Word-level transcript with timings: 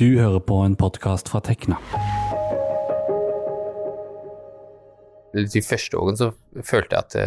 Du 0.00 0.06
hører 0.16 0.40
på 0.40 0.56
en 0.64 0.72
podkast 0.80 1.28
fra 1.28 1.42
Tekna. 1.44 1.76
De 5.36 5.60
første 5.60 5.98
årene 6.00 6.16
så 6.16 6.28
følte 6.64 6.96
jeg 6.96 7.02
at 7.02 7.16
det, 7.18 7.24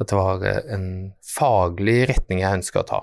at 0.00 0.08
det 0.08 0.16
var 0.16 0.46
en 0.72 0.86
faglig 1.28 1.98
retning 2.08 2.40
jeg 2.40 2.62
ønska 2.62 2.80
å 2.80 2.88
ta. 2.88 3.02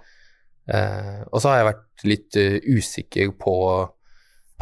Eh, 0.73 1.21
og 1.29 1.37
så 1.43 1.51
har 1.51 1.59
jeg 1.59 1.67
vært 1.67 2.07
litt 2.09 2.39
usikker 2.65 3.35
på 3.37 3.55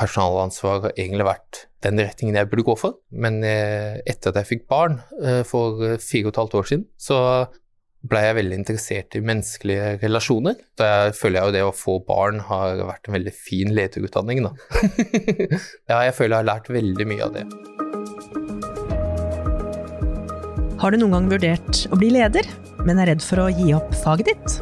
personalansvar 0.03 0.83
har 0.89 0.97
egentlig 0.97 1.29
vært 1.29 1.63
den 1.87 2.03
retningen 2.03 2.41
jeg 2.41 2.51
burde 2.51 2.67
gå 2.73 2.75
for. 2.83 2.99
Men 3.15 3.39
etter 3.39 4.33
at 4.33 4.41
jeg 4.41 4.51
fikk 4.51 4.67
barn 4.67 4.99
for 5.47 5.95
fire 5.95 6.27
og 6.27 6.33
et 6.33 6.43
halvt 6.43 6.59
år 6.59 6.71
siden, 6.73 6.87
så 6.99 7.21
blei 8.07 8.21
jeg 8.29 8.37
veldig 8.37 8.57
interessert 8.61 9.15
i 9.17 9.21
menneskelige 9.25 9.97
relasjoner. 10.03 10.55
Da 10.79 11.11
føler 11.15 11.39
jeg 11.39 11.49
jo 11.49 11.55
det 11.57 11.63
å 11.67 11.75
få 11.75 11.97
barn 12.07 12.39
har 12.47 12.79
vært 12.87 13.09
en 13.09 13.17
veldig 13.17 13.33
fin 13.35 13.73
lederutdanning, 13.75 14.45
da. 14.47 14.53
ja, 15.91 15.99
jeg 16.07 16.15
føler 16.15 16.37
jeg 16.37 16.39
har 16.39 16.49
lært 16.53 16.71
veldig 16.71 17.09
mye 17.09 17.27
av 17.27 17.35
det. 17.35 17.45
Har 20.79 20.95
du 20.95 21.01
noen 21.01 21.17
gang 21.17 21.31
vurdert 21.33 21.85
å 21.91 21.99
bli 21.99 22.13
leder, 22.15 22.47
men 22.87 23.01
er 23.03 23.11
redd 23.11 23.23
for 23.23 23.43
å 23.43 23.49
gi 23.51 23.73
opp 23.75 23.91
faget 23.99 24.31
ditt? 24.31 24.59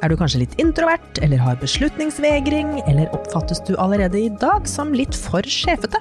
Er 0.00 0.10
du 0.10 0.16
kanskje 0.18 0.40
litt 0.42 0.56
introvert, 0.58 1.20
eller 1.22 1.38
har 1.38 1.60
beslutningsvegring, 1.60 2.80
eller 2.90 3.12
oppfattes 3.14 3.62
du 3.68 3.76
allerede 3.78 4.18
i 4.18 4.30
dag 4.42 4.66
som 4.66 4.90
litt 4.96 5.14
for 5.14 5.46
sjefete? 5.46 6.00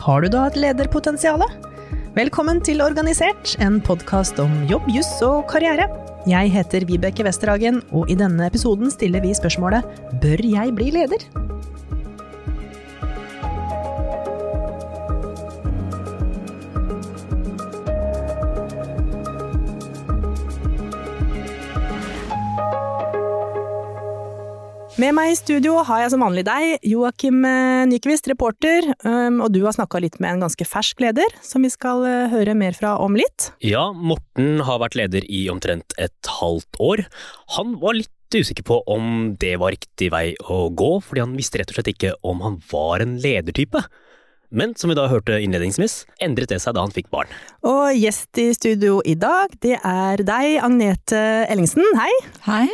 Har 0.00 0.24
du 0.24 0.30
da 0.32 0.46
et 0.48 0.56
lederpotensial? 0.56 1.44
Velkommen 2.10 2.58
til 2.66 2.80
Organisert, 2.82 3.52
en 3.62 3.76
podkast 3.86 4.40
om 4.42 4.50
jobb, 4.66 4.88
juss 4.90 5.12
og 5.22 5.44
karriere. 5.52 5.84
Jeg 6.26 6.50
heter 6.50 6.82
Vibeke 6.88 7.22
Westerhagen, 7.22 7.78
og 7.94 8.10
i 8.10 8.16
denne 8.18 8.48
episoden 8.50 8.90
stiller 8.90 9.22
vi 9.22 9.30
spørsmålet 9.38 9.86
Bør 10.18 10.42
jeg 10.42 10.74
bli 10.74 10.90
leder? 10.98 11.22
Med 25.00 25.14
meg 25.16 25.30
i 25.32 25.36
studio 25.38 25.78
har 25.86 26.02
jeg 26.02 26.10
som 26.12 26.20
vanlig 26.20 26.42
deg, 26.44 26.82
Joakim 26.84 27.38
eh, 27.46 27.86
Nyquist, 27.88 28.26
reporter. 28.28 28.84
Um, 29.00 29.38
og 29.40 29.54
du 29.54 29.62
har 29.64 29.72
snakka 29.72 30.00
litt 30.02 30.18
med 30.20 30.34
en 30.34 30.42
ganske 30.44 30.66
fersk 30.68 31.00
leder, 31.00 31.30
som 31.46 31.64
vi 31.64 31.70
skal 31.72 32.04
eh, 32.04 32.26
høre 32.28 32.52
mer 32.58 32.76
fra 32.76 32.96
om 33.00 33.16
litt. 33.16 33.48
Ja, 33.64 33.86
Morten 33.96 34.60
har 34.66 34.82
vært 34.82 34.98
leder 35.00 35.24
i 35.24 35.46
omtrent 35.52 35.96
et 35.96 36.32
halvt 36.40 36.82
år. 36.84 37.04
Han 37.56 37.78
var 37.80 37.96
litt 37.96 38.36
usikker 38.36 38.66
på 38.66 38.82
om 38.90 39.38
det 39.40 39.54
var 39.62 39.72
riktig 39.72 40.10
vei 40.12 40.34
å 40.52 40.66
gå, 40.68 40.92
fordi 41.06 41.24
han 41.24 41.36
visste 41.38 41.62
rett 41.62 41.72
og 41.72 41.78
slett 41.78 41.92
ikke 41.94 42.14
om 42.20 42.44
han 42.44 42.60
var 42.68 43.06
en 43.06 43.16
ledertype. 43.22 43.86
Men 44.50 44.74
som 44.74 44.90
vi 44.90 44.96
da 44.98 45.04
hørte 45.06 45.36
innledningsvis, 45.38 46.04
endret 46.26 46.50
det 46.50 46.58
seg 46.60 46.74
da 46.74 46.82
han 46.82 46.92
fikk 46.92 47.06
barn. 47.14 47.30
Og 47.62 47.94
gjest 47.94 48.36
i 48.42 48.48
studio 48.56 48.98
i 49.06 49.14
dag, 49.14 49.54
det 49.62 49.76
er 49.78 50.24
deg, 50.26 50.56
Agnete 50.66 51.20
Ellingsen. 51.46 51.86
Hei. 51.94 52.10
Hei. 52.48 52.66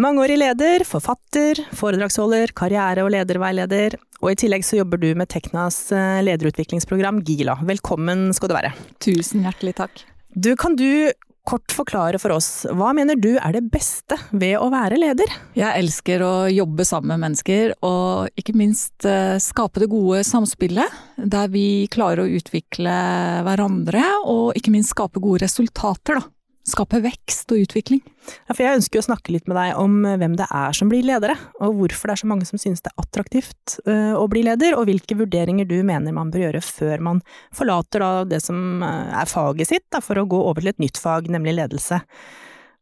Mangeårig 0.00 0.38
leder, 0.38 0.80
forfatter, 0.88 1.58
foredragsholder, 1.76 2.54
karriere- 2.56 3.02
og 3.04 3.10
lederveileder. 3.12 3.98
Og 4.22 4.30
i 4.32 4.36
tillegg 4.40 4.64
så 4.64 4.78
jobber 4.78 4.96
du 5.02 5.10
med 5.18 5.28
Teknas 5.28 5.90
eh, 5.92 6.22
lederutviklingsprogram 6.24 7.18
GILA. 7.26 7.58
Velkommen 7.68 8.30
skal 8.32 8.48
du 8.48 8.54
være. 8.56 8.70
Tusen 9.04 9.44
hjertelig 9.44 9.74
takk. 9.82 10.00
Du, 10.32 10.54
kan 10.56 10.78
du 10.78 11.12
kort 11.44 11.74
forklare 11.76 12.16
for 12.22 12.32
oss, 12.32 12.64
hva 12.72 12.94
mener 12.96 13.18
du 13.20 13.34
er 13.34 13.58
det 13.58 13.64
beste 13.74 14.16
ved 14.30 14.56
å 14.56 14.70
være 14.72 14.96
leder? 15.02 15.36
Jeg 15.58 15.82
elsker 15.82 16.24
å 16.24 16.32
jobbe 16.48 16.88
sammen 16.88 17.12
med 17.12 17.26
mennesker, 17.26 17.76
og 17.84 18.40
ikke 18.40 18.56
minst 18.56 19.04
eh, 19.04 19.36
skape 19.42 19.84
det 19.84 19.92
gode 19.92 20.24
samspillet. 20.24 21.00
Der 21.20 21.52
vi 21.52 21.84
klarer 21.92 22.24
å 22.24 22.36
utvikle 22.40 22.98
hverandre, 23.44 24.06
og 24.24 24.56
ikke 24.56 24.72
minst 24.72 24.96
skape 24.96 25.20
gode 25.20 25.44
resultater, 25.44 26.22
da 26.22 26.28
skape 26.68 27.00
vekst 27.02 27.50
og 27.54 27.62
utvikling. 27.64 28.00
Ja, 28.48 28.54
for 28.54 28.62
jeg 28.64 28.78
ønsker 28.78 29.00
å 29.00 29.06
snakke 29.06 29.32
litt 29.32 29.48
med 29.50 29.56
deg 29.56 29.78
om 29.80 30.02
eh, 30.04 30.18
hvem 30.20 30.36
det 30.38 30.46
er 30.52 30.76
som 30.76 30.90
blir 30.92 31.06
ledere, 31.06 31.36
og 31.64 31.78
hvorfor 31.78 32.10
det 32.10 32.16
er 32.16 32.22
så 32.22 32.30
mange 32.30 32.48
som 32.48 32.60
synes 32.60 32.84
det 32.84 32.92
er 32.92 33.00
attraktivt 33.02 33.78
uh, 33.88 34.14
å 34.18 34.26
bli 34.30 34.44
leder, 34.46 34.76
og 34.78 34.86
hvilke 34.90 35.16
vurderinger 35.18 35.68
du 35.68 35.78
mener 35.86 36.14
man 36.16 36.32
bør 36.32 36.46
gjøre 36.46 36.62
før 36.64 37.06
man 37.06 37.22
forlater 37.56 38.04
da, 38.04 38.10
det 38.28 38.42
som 38.44 38.84
eh, 38.84 39.14
er 39.22 39.30
faget 39.30 39.72
sitt, 39.72 39.86
da, 39.92 40.02
for 40.04 40.20
å 40.20 40.26
gå 40.28 40.42
over 40.50 40.62
til 40.62 40.72
et 40.74 40.82
nytt 40.82 41.00
fag, 41.00 41.30
nemlig 41.32 41.56
ledelse. 41.58 42.02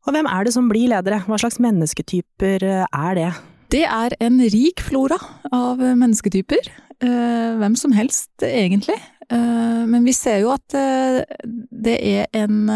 Og 0.06 0.14
hvem 0.14 0.28
er 0.30 0.46
det 0.46 0.54
som 0.56 0.68
blir 0.70 0.90
ledere, 0.90 1.22
hva 1.28 1.38
slags 1.40 1.60
mennesketyper 1.62 2.64
er 2.64 3.16
det? 3.18 3.30
Det 3.74 3.84
er 3.84 4.14
en 4.24 4.38
rik 4.40 4.80
flora 4.80 5.18
av 5.52 5.82
mennesketyper. 5.82 6.70
Hvem 7.02 7.74
som 7.76 7.92
helst, 7.92 8.30
egentlig. 8.40 8.96
Men 9.28 10.06
vi 10.06 10.14
ser 10.16 10.40
jo 10.46 10.54
at 10.54 10.72
det 10.72 11.98
er 11.98 12.30
en 12.40 12.70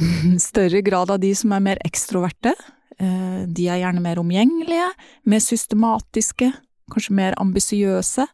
større 0.50 0.82
grad 0.86 1.10
av 1.10 1.20
de 1.22 1.32
som 1.36 1.52
er 1.56 1.64
mer 1.64 1.82
ekstroverte. 1.86 2.54
Eh, 3.00 3.42
de 3.48 3.68
er 3.68 3.82
gjerne 3.82 4.02
mer 4.04 4.20
omgjengelige, 4.22 4.88
mer 5.30 5.44
systematiske, 5.44 6.52
kanskje 6.92 7.16
mer 7.16 7.36
ambisiøse. 7.40 8.26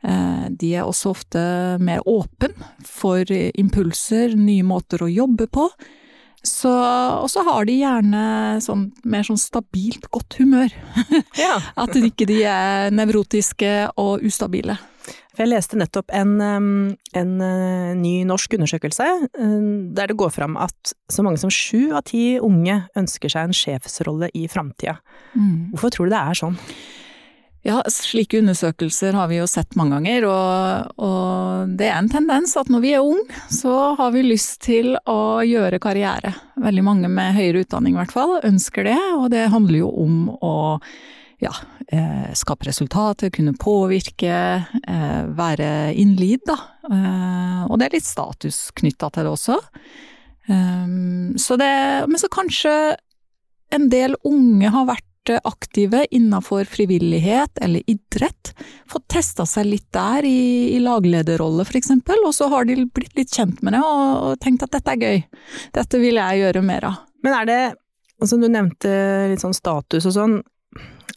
Eh, 0.00 0.44
de 0.50 0.74
er 0.74 0.88
også 0.88 1.14
ofte 1.14 1.40
mer 1.82 2.04
åpen 2.08 2.54
for 2.86 3.24
impulser, 3.30 4.36
nye 4.36 4.66
måter 4.66 5.04
å 5.04 5.10
jobbe 5.10 5.50
på. 5.52 5.68
Så, 6.40 6.70
og 6.72 7.28
så 7.28 7.42
har 7.44 7.66
de 7.68 7.74
gjerne 7.82 8.20
sånn, 8.64 8.86
mer 9.04 9.26
sånn 9.28 9.40
stabilt 9.40 10.08
godt 10.12 10.38
humør. 10.40 10.72
Ja. 11.40 11.58
At 11.76 11.96
ikke 11.96 12.26
de 12.28 12.42
er 12.48 12.94
nevrotiske 12.94 13.90
og 14.00 14.24
ustabile. 14.24 14.78
For 15.40 15.48
jeg 15.48 15.54
leste 15.54 15.78
nettopp 15.80 16.10
en, 16.12 16.34
en 17.16 17.30
eh, 17.40 17.92
ny 17.96 18.10
norsk 18.28 18.58
undersøkelse 18.58 19.04
eh, 19.08 19.52
der 19.96 20.10
det 20.10 20.16
går 20.20 20.34
fram 20.34 20.58
at 20.60 20.92
så 21.08 21.22
mange 21.24 21.40
som 21.40 21.48
sju 21.48 21.94
av 21.96 22.02
ti 22.10 22.34
unge 22.44 22.74
ønsker 23.00 23.32
seg 23.32 23.46
en 23.48 23.56
sjefsrolle 23.56 24.28
i 24.36 24.42
framtida. 24.52 24.98
Mm. 25.32 25.70
Hvorfor 25.72 25.94
tror 25.94 26.10
du 26.10 26.12
det 26.12 26.20
er 26.20 26.38
sånn? 26.42 26.58
Ja, 27.64 27.78
slike 27.88 28.42
undersøkelser 28.42 29.16
har 29.16 29.30
vi 29.32 29.38
jo 29.38 29.46
sett 29.48 29.78
mange 29.80 29.96
ganger, 29.96 30.26
og, 30.28 30.92
og, 31.08 31.72
det 31.80 31.88
er 31.88 31.96
en 32.02 32.12
tendens 32.12 32.52
at 32.60 32.68
når 32.72 32.84
vi 32.84 32.92
er 32.98 33.04
unge, 33.04 33.40
så 33.48 33.94
har 33.96 34.12
vi 34.12 34.26
lyst 34.26 34.58
til 34.66 34.92
å 35.08 35.40
gjøre 35.44 35.80
karriere. 35.80 36.34
Veldig 36.60 36.84
mange 36.84 37.08
med 37.08 37.32
høyere 37.36 37.64
utdanning 37.64 37.96
i 37.96 38.02
hvert 38.02 38.12
fall 38.12 38.36
ønsker 38.44 38.92
det, 38.92 39.00
og 39.16 39.30
det 39.32 39.48
handler 39.56 39.80
jo 39.86 39.88
om 40.04 40.20
å 40.36 40.54
ja, 41.40 41.52
eh, 41.88 42.32
skape 42.36 42.68
resultater, 42.68 43.30
kunne 43.30 43.56
påvirke, 43.56 44.64
eh, 44.86 45.22
være 45.26 45.94
innlid, 45.96 46.44
da. 46.46 46.58
Eh, 46.90 47.62
og 47.66 47.78
det 47.78 47.88
er 47.88 47.96
litt 47.96 48.08
status 48.08 48.70
knytta 48.76 49.10
til 49.10 49.24
det 49.24 49.32
også. 49.32 49.58
Um, 50.50 51.38
så 51.38 51.54
det, 51.60 52.08
men 52.08 52.18
så 52.18 52.26
kanskje 52.32 52.72
en 53.70 53.88
del 53.92 54.16
unge 54.26 54.70
har 54.72 54.88
vært 54.88 55.06
aktive 55.46 56.06
innenfor 56.10 56.64
frivillighet 56.64 57.60
eller 57.62 57.84
idrett. 57.86 58.52
Fått 58.90 59.06
testa 59.14 59.46
seg 59.46 59.68
litt 59.68 59.86
der, 59.94 60.24
i, 60.26 60.74
i 60.74 60.80
laglederrolle 60.82 61.62
f.eks., 61.62 61.92
og 62.24 62.32
så 62.34 62.48
har 62.50 62.66
de 62.66 62.82
blitt 62.86 63.14
litt 63.18 63.30
kjent 63.30 63.60
med 63.62 63.76
det 63.76 63.82
og, 63.84 64.06
og 64.24 64.40
tenkt 64.42 64.64
at 64.66 64.74
dette 64.74 64.96
er 64.96 65.04
gøy. 65.04 65.22
Dette 65.76 66.00
vil 66.02 66.18
jeg 66.18 66.40
gjøre 66.42 66.64
mer 66.66 66.88
av. 66.88 67.04
Men 67.22 67.36
er 67.36 67.50
det, 67.50 67.60
altså 68.18 68.40
du 68.40 68.48
nevnte 68.48 68.90
litt 69.30 69.44
sånn 69.44 69.54
status 69.54 70.08
og 70.08 70.16
sånn, 70.16 70.40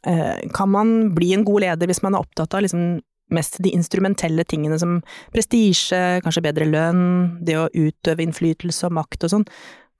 kan 0.01 0.71
man 0.73 1.13
bli 1.15 1.33
en 1.35 1.45
god 1.47 1.63
leder 1.63 1.89
hvis 1.89 2.01
man 2.03 2.15
er 2.15 2.23
opptatt 2.25 2.57
av 2.57 2.65
liksom 2.65 3.01
mest 3.33 3.59
de 3.63 3.71
instrumentelle 3.73 4.43
tingene 4.45 4.79
som 4.81 4.99
prestisje, 5.33 6.19
kanskje 6.25 6.43
bedre 6.45 6.67
lønn, 6.69 7.05
det 7.45 7.57
å 7.59 7.69
utøve 7.71 8.25
innflytelse 8.25 8.89
og 8.89 8.99
makt 8.99 9.27
og 9.27 9.33
sånn? 9.37 9.47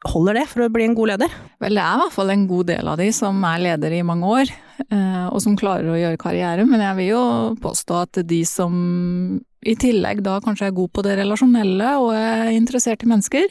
Holder 0.04 0.36
det 0.36 0.48
for 0.52 0.66
å 0.66 0.72
bli 0.72 0.84
en 0.84 0.96
god 0.98 1.14
leder? 1.14 1.36
Vel, 1.64 1.78
det 1.80 1.84
er 1.84 1.96
i 1.96 2.02
hvert 2.02 2.12
fall 2.12 2.34
en 2.34 2.44
god 2.50 2.68
del 2.74 2.90
av 2.92 3.00
de 3.00 3.08
som 3.16 3.38
er 3.48 3.62
ledere 3.64 4.02
i 4.02 4.04
mange 4.04 4.28
år, 4.28 4.52
eh, 4.84 5.28
og 5.30 5.40
som 5.46 5.56
klarer 5.59 5.94
å 5.94 5.96
gjøre 5.96 6.20
karriere. 6.20 6.66
Men 6.68 6.84
jeg 6.84 6.98
vil 6.98 7.10
jo 7.14 7.24
påstå 7.64 8.02
at 8.02 8.19
de 8.28 8.42
som 8.48 8.74
i 9.63 9.78
tillegg 9.80 10.19
da 10.25 10.42
kanskje 10.44 10.68
er 10.68 10.75
god 10.75 10.92
på 10.92 11.06
det 11.07 11.16
relasjonelle 11.22 11.94
og 12.01 12.10
er 12.18 12.51
interessert 12.51 13.06
i 13.06 13.12
mennesker, 13.13 13.48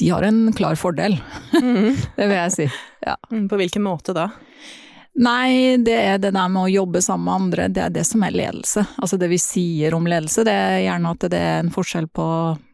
de 0.00 0.08
har 0.08 0.24
en 0.24 0.46
klar 0.56 0.80
fordel. 0.80 1.18
Mm. 1.52 1.92
det 2.16 2.30
vil 2.30 2.38
jeg 2.38 2.56
si. 2.56 2.70
Ja. 3.04 3.18
Mm, 3.28 3.44
på 3.52 3.60
hvilken 3.60 3.84
måte 3.84 4.16
da? 4.16 4.30
Nei, 5.18 5.76
det 5.82 5.96
er 5.98 6.18
det 6.22 6.30
der 6.36 6.48
med 6.48 6.62
å 6.62 6.70
jobbe 6.70 7.00
sammen 7.02 7.26
med 7.26 7.34
andre, 7.34 7.68
det 7.68 7.82
er 7.82 7.94
det 7.94 8.04
som 8.06 8.22
er 8.22 8.34
ledelse. 8.36 8.84
Altså 9.02 9.18
det 9.18 9.28
vi 9.32 9.40
sier 9.42 9.94
om 9.96 10.06
ledelse, 10.06 10.44
det 10.46 10.54
er 10.54 10.84
gjerne 10.84 11.14
at 11.16 11.26
det 11.32 11.40
er 11.40 11.56
en 11.64 11.72
forskjell 11.74 12.06
på, 12.14 12.26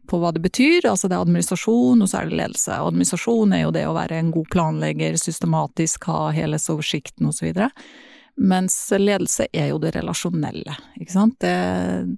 på 0.06 0.20
hva 0.20 0.32
det 0.36 0.42
betyr. 0.44 0.86
Altså 0.90 1.08
det 1.08 1.16
er 1.16 1.24
administrasjon, 1.24 2.02
og 2.04 2.10
så 2.10 2.20
er 2.20 2.28
det 2.28 2.40
ledelse. 2.42 2.76
Administrasjon 2.76 3.56
er 3.56 3.64
jo 3.64 3.72
det 3.74 3.86
å 3.88 3.96
være 3.96 4.20
en 4.20 4.34
god 4.34 4.50
planlegger, 4.52 5.16
systematisk, 5.20 6.10
ha 6.12 6.28
helhetsoversikten 6.36 7.32
osv. 7.32 7.56
Mens 8.36 8.74
ledelse 8.92 9.46
er 9.48 9.70
jo 9.70 9.78
det 9.80 9.94
relasjonelle, 9.94 10.74
ikke 11.00 11.12
sant. 11.14 11.38
Det, 11.40 11.54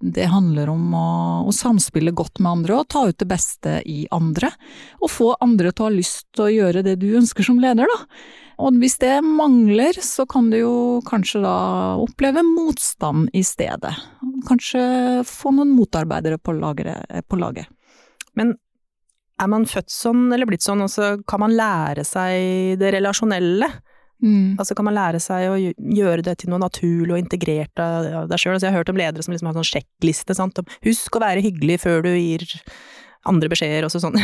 det 0.03 0.27
handler 0.27 0.73
om 0.73 0.91
å, 0.99 1.11
å, 1.47 1.55
samspille 1.55 2.11
godt 2.11 2.41
med 2.43 2.57
andre 2.57 2.81
og 2.81 2.89
ta 2.91 3.05
ut 3.07 3.19
det 3.23 3.29
beste 3.31 3.77
i 3.87 4.01
andre. 4.15 4.51
Og 4.99 5.13
få 5.15 5.29
andre 5.45 5.71
til 5.71 5.85
å 5.85 5.89
ha 5.89 5.95
lyst 5.95 6.27
til 6.35 6.49
å 6.49 6.51
gjøre 6.51 6.83
det 6.87 6.97
du 6.99 7.07
ønsker 7.21 7.47
som 7.47 7.63
leder, 7.63 7.87
da. 7.87 8.23
Og 8.67 8.75
hvis 8.83 8.99
det 8.99 9.21
mangler, 9.23 10.01
så 10.03 10.27
kan 10.27 10.49
du 10.51 10.59
jo 10.59 10.77
kanskje 11.07 11.45
da 11.45 11.57
oppleve 12.03 12.43
motstand 12.43 13.31
i 13.31 13.45
stedet. 13.47 13.95
Kanskje 14.49 14.83
få 15.29 15.55
noen 15.55 15.71
motarbeidere 15.77 16.41
på 16.43 16.57
laget. 16.59 17.07
På 17.31 17.39
laget. 17.39 17.71
Men 18.35 18.57
er 19.39 19.51
man 19.51 19.69
født 19.71 19.95
sånn 19.95 20.33
eller 20.35 20.51
blitt 20.51 20.67
sånn, 20.67 20.83
og 20.83 20.91
så 20.91 21.13
kan 21.31 21.45
man 21.45 21.55
lære 21.55 22.03
seg 22.07 22.75
det 22.81 22.91
relasjonelle? 22.97 23.71
Mm. 24.25 24.57
Altså 24.59 24.75
kan 24.75 24.89
man 24.89 24.97
lære 24.97 25.21
seg 25.23 25.47
å 25.53 25.57
gjøre 25.59 26.25
det 26.27 26.39
til 26.43 26.51
noe 26.51 26.63
naturlig 26.63 27.15
og 27.15 27.21
integrert 27.21 27.83
av 27.83 28.31
deg 28.31 28.41
sjøl. 28.41 28.57
Altså 28.57 28.69
jeg 28.69 28.75
har 28.75 28.81
hørt 28.83 28.93
om 28.93 28.99
ledere 28.99 29.25
som 29.25 29.35
liksom 29.35 29.51
har 29.51 29.59
sånn 29.61 29.69
sjekkliste, 29.73 30.37
sant. 30.39 30.59
Husk 30.87 31.19
å 31.19 31.23
være 31.23 31.45
hyggelig 31.45 31.81
før 31.85 32.03
du 32.07 32.13
gir 32.15 32.47
andre 33.29 33.51
beskjeder, 33.51 33.87
også 33.87 34.01
sånn. 34.03 34.17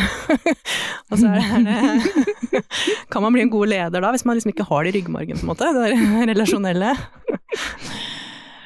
og 1.11 1.19
så 1.19 1.31
er 1.35 1.65
det 1.65 2.63
Kan 3.13 3.25
man 3.25 3.35
bli 3.35 3.43
en 3.45 3.53
god 3.53 3.71
leder 3.71 4.03
da, 4.03 4.11
hvis 4.15 4.25
man 4.27 4.37
liksom 4.37 4.53
ikke 4.53 4.67
har 4.69 4.85
det 4.85 4.93
i 4.93 4.99
ryggmargen, 4.99 5.39
på 5.39 5.47
en 5.47 5.51
måte? 5.51 5.71
Det 5.75 5.89
relasjonelle. 6.31 6.95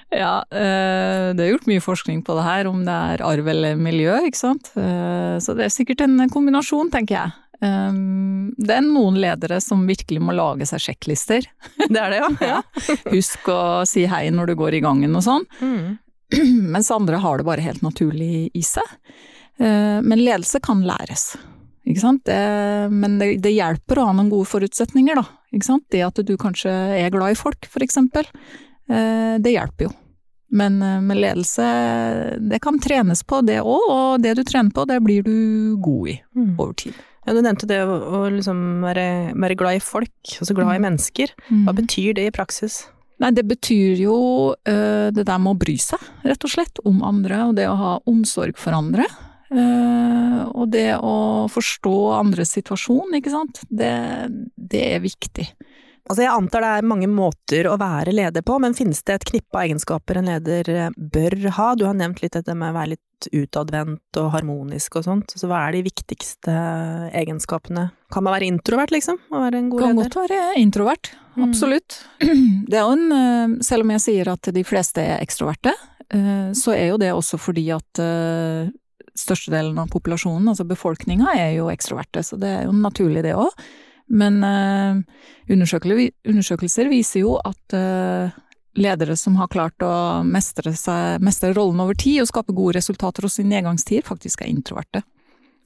Ja, 0.09 0.39
eh, 0.49 1.29
det 1.37 1.43
er 1.43 1.51
gjort 1.51 1.67
mye 1.69 1.83
forskning 1.83 2.23
på 2.25 2.37
det 2.37 2.45
her, 2.47 2.69
om 2.69 2.81
det 2.87 2.95
er 3.13 3.25
arv 3.25 3.49
eller 3.51 3.77
miljø, 3.77 4.15
ikke 4.25 4.41
sant. 4.41 4.71
Eh, 4.79 5.37
så 5.43 5.53
det 5.57 5.67
er 5.67 5.73
sikkert 5.73 6.01
en 6.05 6.17
kombinasjon, 6.33 6.89
tenker 6.93 7.19
jeg. 7.19 7.35
Um, 7.59 8.53
det 8.55 8.77
er 8.77 8.85
noen 8.85 9.17
ledere 9.19 9.59
som 9.59 9.81
virkelig 9.87 10.21
må 10.23 10.35
lage 10.35 10.67
seg 10.69 10.83
sjekklister. 10.83 11.47
Det 11.91 11.99
er 11.99 12.13
det, 12.13 12.21
ja. 12.21 12.29
ja. 12.53 12.59
Husk 13.11 13.49
å 13.51 13.61
si 13.89 14.05
hei 14.07 14.29
når 14.31 14.51
du 14.51 14.59
går 14.59 14.77
i 14.77 14.83
gangen 14.83 15.15
og 15.17 15.25
sånn. 15.25 15.45
Mm. 15.59 15.97
Mens 16.73 16.91
andre 16.93 17.19
har 17.19 17.39
det 17.39 17.47
bare 17.47 17.65
helt 17.65 17.83
naturlig 17.83 18.49
i 18.55 18.63
seg. 18.65 18.87
Uh, 19.59 19.99
men 20.05 20.21
ledelse 20.23 20.61
kan 20.63 20.85
læres. 20.87 21.33
Ikke 21.89 22.03
sant? 22.03 22.21
Det, 22.27 22.37
men 22.93 23.17
det, 23.19 23.33
det, 23.43 23.55
hjelper 23.55 23.99
å 23.99 24.09
ha 24.09 24.15
noen 24.15 24.29
gode 24.31 24.47
forutsetninger, 24.47 25.19
da. 25.19 25.25
Ikke 25.51 25.67
sant? 25.67 25.87
Det 25.91 26.03
at 26.05 26.21
du 26.23 26.35
kanskje 26.39 26.71
er 26.99 27.11
glad 27.11 27.33
i 27.33 27.39
folk, 27.39 27.67
for 27.71 27.83
eksempel. 27.83 28.29
Uh, 28.87 29.35
det 29.41 29.57
hjelper 29.57 29.89
jo. 29.89 29.93
Men 30.55 30.79
uh, 30.81 30.99
med 31.03 31.19
ledelse, 31.19 31.65
det 32.39 32.61
kan 32.63 32.79
trenes 32.81 33.25
på 33.27 33.41
det 33.45 33.59
òg, 33.59 33.89
og 33.89 34.23
det 34.23 34.37
du 34.39 34.45
trener 34.47 34.71
på, 34.75 34.87
det 34.87 35.01
blir 35.03 35.27
du 35.27 35.35
god 35.81 36.13
i 36.13 36.19
mm. 36.37 36.53
over 36.55 36.77
tid. 36.85 37.05
Ja, 37.27 37.35
du 37.35 37.41
nevnte 37.43 37.67
det 37.69 37.81
å, 37.83 37.97
å 37.99 38.21
liksom 38.31 38.79
være, 38.85 39.35
være, 39.35 39.57
glad 39.59 39.79
i 39.79 39.83
folk, 39.83 40.15
altså 40.39 40.55
glad 40.55 40.71
i 40.71 40.79
mm. 40.79 40.85
mennesker. 40.87 41.33
Hva 41.49 41.73
mm. 41.73 41.79
betyr 41.81 42.15
det 42.17 42.29
i 42.29 42.35
praksis? 42.35 42.81
Nei, 43.19 43.33
det 43.35 43.43
betyr 43.49 43.99
jo 43.99 44.19
uh, 44.55 45.07
det 45.11 45.25
der 45.27 45.41
med 45.43 45.51
å 45.51 45.59
bry 45.59 45.75
seg, 45.81 46.03
rett 46.23 46.45
og 46.47 46.53
slett, 46.53 46.79
om 46.87 47.01
andre, 47.03 47.41
og 47.49 47.57
det 47.57 47.67
å 47.67 47.75
ha 47.79 47.95
omsorg 48.07 48.59
for 48.59 48.77
andre. 48.77 49.07
Uh, 49.49 50.45
og 50.53 50.69
det 50.71 50.93
å 51.01 51.49
forstå 51.51 51.95
andres 52.15 52.53
situasjon, 52.55 53.17
ikke 53.19 53.33
sant, 53.33 53.63
det, 53.67 53.91
det 54.55 54.85
er 54.93 55.03
viktig. 55.03 55.49
Altså 56.09 56.23
jeg 56.23 56.33
antar 56.33 56.63
det 56.65 56.69
er 56.73 56.87
mange 56.89 57.07
måter 57.11 57.67
å 57.69 57.75
være 57.77 58.15
leder 58.15 58.41
på, 58.45 58.55
men 58.61 58.73
finnes 58.73 59.03
det 59.05 59.19
et 59.19 59.25
knippe 59.29 59.53
av 59.53 59.67
egenskaper 59.67 60.17
en 60.17 60.29
leder 60.31 60.69
eh, 60.73 60.95
bør 60.97 61.35
ha? 61.53 61.67
Du 61.77 61.83
har 61.85 61.97
nevnt 61.97 62.23
litt 62.23 62.33
dette 62.33 62.55
med 62.57 62.71
å 62.71 62.77
være 62.79 62.95
litt 62.95 63.27
utadvendt 63.35 64.17
og 64.17 64.31
harmonisk 64.33 64.95
og 64.97 65.05
sånt, 65.05 65.35
så 65.37 65.45
hva 65.51 65.59
er 65.67 65.75
de 65.75 65.83
viktigste 65.85 66.55
egenskapene? 67.19 67.89
Kan 68.09 68.25
man 68.25 68.33
være 68.33 68.47
introvert, 68.49 68.93
liksom? 68.95 69.19
Å 69.29 69.41
være 69.43 69.59
en 69.59 69.67
god 69.69 69.83
kan 69.83 69.93
leder? 69.93 70.09
Kan 70.09 70.09
godt 70.09 70.17
være 70.23 70.63
introvert, 70.63 71.11
mm. 71.35 71.43
absolutt. 71.45 71.97
Mm. 72.23 72.47
Det 72.71 72.79
er 72.79 72.87
jo 72.87 72.95
en, 72.95 73.05
eh, 73.19 73.53
selv 73.67 73.85
om 73.85 73.93
jeg 73.93 74.05
sier 74.07 74.31
at 74.33 74.49
de 74.55 74.63
fleste 74.65 75.03
er 75.03 75.21
ekstroverte, 75.21 75.75
eh, 76.09 76.47
så 76.57 76.73
er 76.73 76.87
jo 76.89 76.97
det 77.03 77.11
også 77.13 77.37
fordi 77.43 77.67
at 77.75 78.01
størstedelen 79.19 79.77
av 79.77 79.93
populasjonen, 79.93 80.49
altså 80.49 80.65
befolkninga, 80.65 81.35
er 81.37 81.53
jo 81.59 81.69
ekstroverte, 81.69 82.25
så 82.25 82.39
det 82.39 82.49
er 82.55 82.65
jo 82.65 82.73
naturlig 82.73 83.27
det 83.27 83.35
òg. 83.37 83.53
Men 84.09 84.41
uh, 84.43 85.01
undersøkelser 85.49 86.89
viser 86.89 87.23
jo 87.23 87.35
at 87.45 87.77
uh, 87.77 88.33
ledere 88.79 89.17
som 89.19 89.37
har 89.39 89.51
klart 89.53 89.85
å 89.85 89.93
mestre, 90.25 90.73
seg, 90.77 91.21
mestre 91.25 91.53
rollen 91.53 91.81
over 91.83 91.97
tid 91.97 92.23
og 92.23 92.31
skape 92.31 92.55
gode 92.57 92.79
resultater 92.79 93.25
hos 93.25 93.37
sin 93.39 93.49
nedgangstid, 93.51 94.05
faktisk 94.07 94.43
er 94.43 94.51
introverte. 94.51 95.03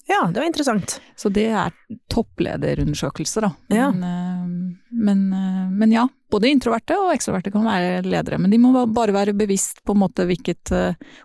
Ja, 0.09 0.25
det 0.27 0.41
var 0.41 0.49
interessant. 0.49 0.97
Så 1.15 1.31
det 1.31 1.45
er 1.55 1.71
topplederundersøkelser, 2.11 3.45
da. 3.45 3.53
Ja. 3.71 3.87
Men, 3.95 4.03
uh, 4.03 4.99
men, 5.07 5.23
men, 5.71 5.95
ja, 5.95 6.03
både 6.31 6.51
introverte 6.51 6.99
og 6.99 7.13
ekstroverte 7.13 7.53
kan 7.53 7.63
være 7.63 8.03
ledere. 8.03 8.41
Men 8.43 8.51
de 8.51 8.59
må 8.59 8.75
bare 8.91 9.15
være 9.15 9.37
bevisst 9.39 9.79
på 9.87 9.95
en 9.95 10.03
måte 10.03 10.27
hvilket 10.27 10.75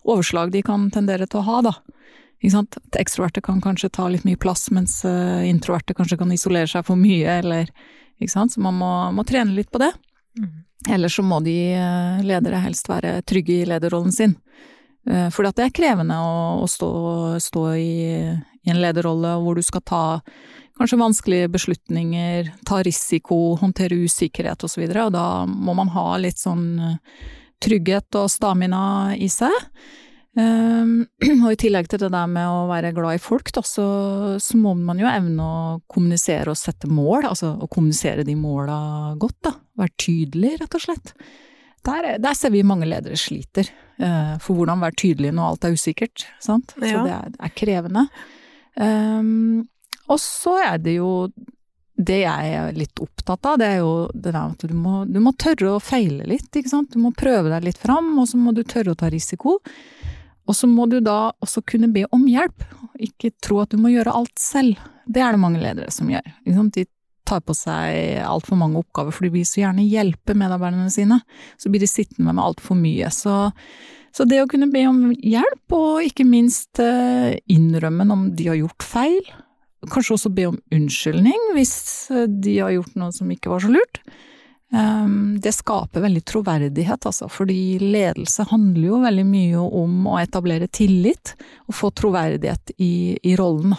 overslag 0.07 0.55
de 0.55 0.63
kan 0.63 0.87
tendere 0.95 1.27
til 1.27 1.43
å 1.43 1.49
ha, 1.51 1.63
da. 1.73 1.75
Sant? 2.53 2.79
Ekstroverte 2.99 3.43
kan 3.43 3.61
kanskje 3.61 3.91
ta 3.91 4.07
litt 4.09 4.27
mye 4.29 4.39
plass, 4.39 4.69
mens 4.71 5.01
uh, 5.09 5.43
introverte 5.49 5.97
kanskje 5.99 6.21
kan 6.21 6.31
isolere 6.33 6.71
seg 6.71 6.87
for 6.87 6.99
mye, 6.99 7.41
eller. 7.41 7.71
Så 8.19 8.47
man 8.63 8.79
må, 8.79 8.91
må 9.15 9.25
trene 9.27 9.55
litt 9.55 9.71
på 9.75 9.81
det. 9.83 9.93
Mm. 10.39 10.55
Eller 10.95 11.11
så 11.11 11.23
må 11.27 11.41
de 11.43 11.57
uh, 11.75 12.23
ledere 12.27 12.63
helst 12.63 12.91
være 12.91 13.21
trygge 13.27 13.61
i 13.61 13.69
lederrollen 13.69 14.15
sin. 14.15 14.39
Eh, 15.09 15.29
for 15.33 15.47
det 15.47 15.65
er 15.65 15.75
krevende 15.75 16.19
å, 16.21 16.63
å 16.63 16.69
stå, 16.69 16.91
stå 17.41 17.65
i, 17.79 17.93
i, 18.13 18.71
en 18.71 18.81
lederrolle 18.83 19.37
hvor 19.43 19.59
du 19.59 19.65
skal 19.65 19.85
ta 19.87 20.03
kanskje 20.79 21.01
vanskelige 21.01 21.49
beslutninger, 21.51 22.53
ta 22.69 22.83
risiko, 22.87 23.57
håndtere 23.59 23.99
usikkerhet 24.05 24.63
osv., 24.67 24.85
og, 24.85 24.93
så 24.93 25.07
og 25.09 25.15
da 25.17 25.29
må 25.49 25.75
man 25.75 25.91
ha 25.95 26.11
litt 26.23 26.39
sånn 26.39 26.69
trygghet 27.65 28.15
og 28.21 28.31
stamina 28.31 29.17
i 29.19 29.27
seg. 29.33 29.55
Um, 30.37 31.07
og 31.45 31.51
i 31.51 31.59
tillegg 31.59 31.89
til 31.91 32.03
det 32.03 32.11
der 32.13 32.29
med 32.31 32.47
å 32.47 32.67
være 32.69 32.93
glad 32.97 33.19
i 33.19 33.23
folk, 33.23 33.51
da, 33.55 33.63
så, 33.67 33.89
så, 34.43 34.59
må 34.61 34.75
man 34.79 35.01
jo 35.01 35.09
evne 35.11 35.43
å 35.43 35.59
kommunisere 35.91 36.53
og 36.53 36.61
sette 36.61 36.91
mål, 36.91 37.31
altså 37.33 37.55
å 37.57 37.69
kommunisere 37.71 38.27
de 38.29 38.37
måla 38.39 38.79
godt, 39.21 39.39
da. 39.49 39.55
Være 39.79 39.95
tydelig, 39.99 40.57
rett 40.63 40.79
og 40.79 40.85
slett. 40.85 41.15
Der, 41.87 42.11
der 42.21 42.37
ser 42.37 42.53
vi 42.53 42.65
mange 42.67 42.89
ledere 42.89 43.17
sliter, 43.19 43.71
uh, 44.03 44.37
for 44.43 44.59
hvordan 44.59 44.83
være 44.83 44.99
tydelig 45.01 45.33
når 45.35 45.53
alt 45.53 45.69
er 45.69 45.79
usikkert, 45.79 46.27
sant. 46.43 46.75
Ja. 46.83 46.91
Så 46.91 47.05
det 47.07 47.15
er, 47.17 47.37
er 47.49 47.55
krevende. 47.57 48.09
Um, 48.79 49.69
og 50.09 50.21
så 50.23 50.59
er 50.63 50.83
det 50.83 50.99
jo 50.99 51.13
det 51.99 52.21
jeg 52.21 52.51
er 52.55 52.77
litt 52.79 53.01
opptatt 53.03 53.47
av, 53.51 53.57
det 53.59 53.69
er 53.73 53.81
jo 53.81 53.93
det 54.15 54.31
der 54.31 54.39
at 54.39 54.63
du 54.71 54.75
må, 54.79 55.01
du 55.09 55.19
må 55.23 55.33
tørre 55.35 55.75
å 55.75 55.83
feile 55.83 56.29
litt, 56.31 56.49
ikke 56.55 56.71
sant. 56.71 56.93
Du 56.95 57.03
må 57.03 57.11
prøve 57.17 57.51
deg 57.51 57.67
litt 57.67 57.81
fram, 57.81 58.13
og 58.23 58.29
så 58.31 58.39
må 58.39 58.55
du 58.55 58.63
tørre 58.63 58.95
å 58.95 58.99
ta 58.99 59.11
risiko. 59.11 59.57
Og 60.49 60.57
så 60.57 60.69
må 60.71 60.87
du 60.89 60.99
da 61.05 61.31
også 61.45 61.63
kunne 61.69 61.91
be 61.93 62.07
om 62.15 62.25
hjelp, 62.29 62.65
ikke 62.99 63.35
tro 63.45 63.61
at 63.63 63.75
du 63.75 63.81
må 63.81 63.93
gjøre 63.93 64.15
alt 64.17 64.41
selv. 64.41 64.81
Det 65.07 65.21
er 65.23 65.35
det 65.35 65.43
mange 65.43 65.61
ledere 65.61 65.93
som 65.93 66.09
gjør. 66.11 66.25
De 66.75 66.87
tar 67.29 67.43
på 67.45 67.55
seg 67.57 68.23
altfor 68.25 68.57
mange 68.61 68.81
oppgaver, 68.81 69.13
for 69.15 69.27
de 69.27 69.35
vil 69.37 69.47
så 69.49 69.63
gjerne 69.63 69.85
hjelpe 69.85 70.37
medarbeiderne 70.39 70.91
sine. 70.93 71.21
Så 71.61 71.73
blir 71.73 71.85
de 71.85 71.91
sittende 71.91 72.33
med 72.33 72.45
altfor 72.45 72.79
mye. 72.81 73.11
Så, 73.13 73.35
så, 74.17 74.25
det 74.29 74.41
å 74.43 74.49
kunne 74.51 74.71
be 74.73 74.87
om 74.89 75.11
hjelp, 75.13 75.77
og 75.77 76.09
ikke 76.09 76.27
minst 76.29 76.81
eh, 76.83 77.37
innrømme 77.53 78.09
om 78.15 78.31
de 78.39 78.49
har 78.49 78.61
gjort 78.63 78.89
feil, 78.89 79.21
kanskje 79.93 80.17
også 80.17 80.33
be 80.35 80.49
om 80.49 80.57
unnskyldning 80.75 81.53
hvis 81.55 81.77
eh, 82.11 82.25
de 82.27 82.57
har 82.59 82.73
gjort 82.75 82.97
noe 82.99 83.15
som 83.15 83.29
ikke 83.31 83.53
var 83.53 83.63
så 83.63 83.71
lurt, 83.77 84.01
det 84.69 85.53
skaper 85.57 86.03
veldig 86.05 86.21
troverdighet, 86.29 87.07
altså, 87.09 87.29
fordi 87.33 87.79
ledelse 87.81 88.45
handler 88.51 88.91
jo 88.91 88.99
veldig 89.01 89.25
mye 89.25 89.63
om 89.81 90.09
å 90.13 90.19
etablere 90.21 90.69
tillit 90.69 91.33
og 91.67 91.77
få 91.79 91.89
troverdighet 91.97 92.75
i, 92.77 93.17
i 93.23 93.37
rollen. 93.41 93.73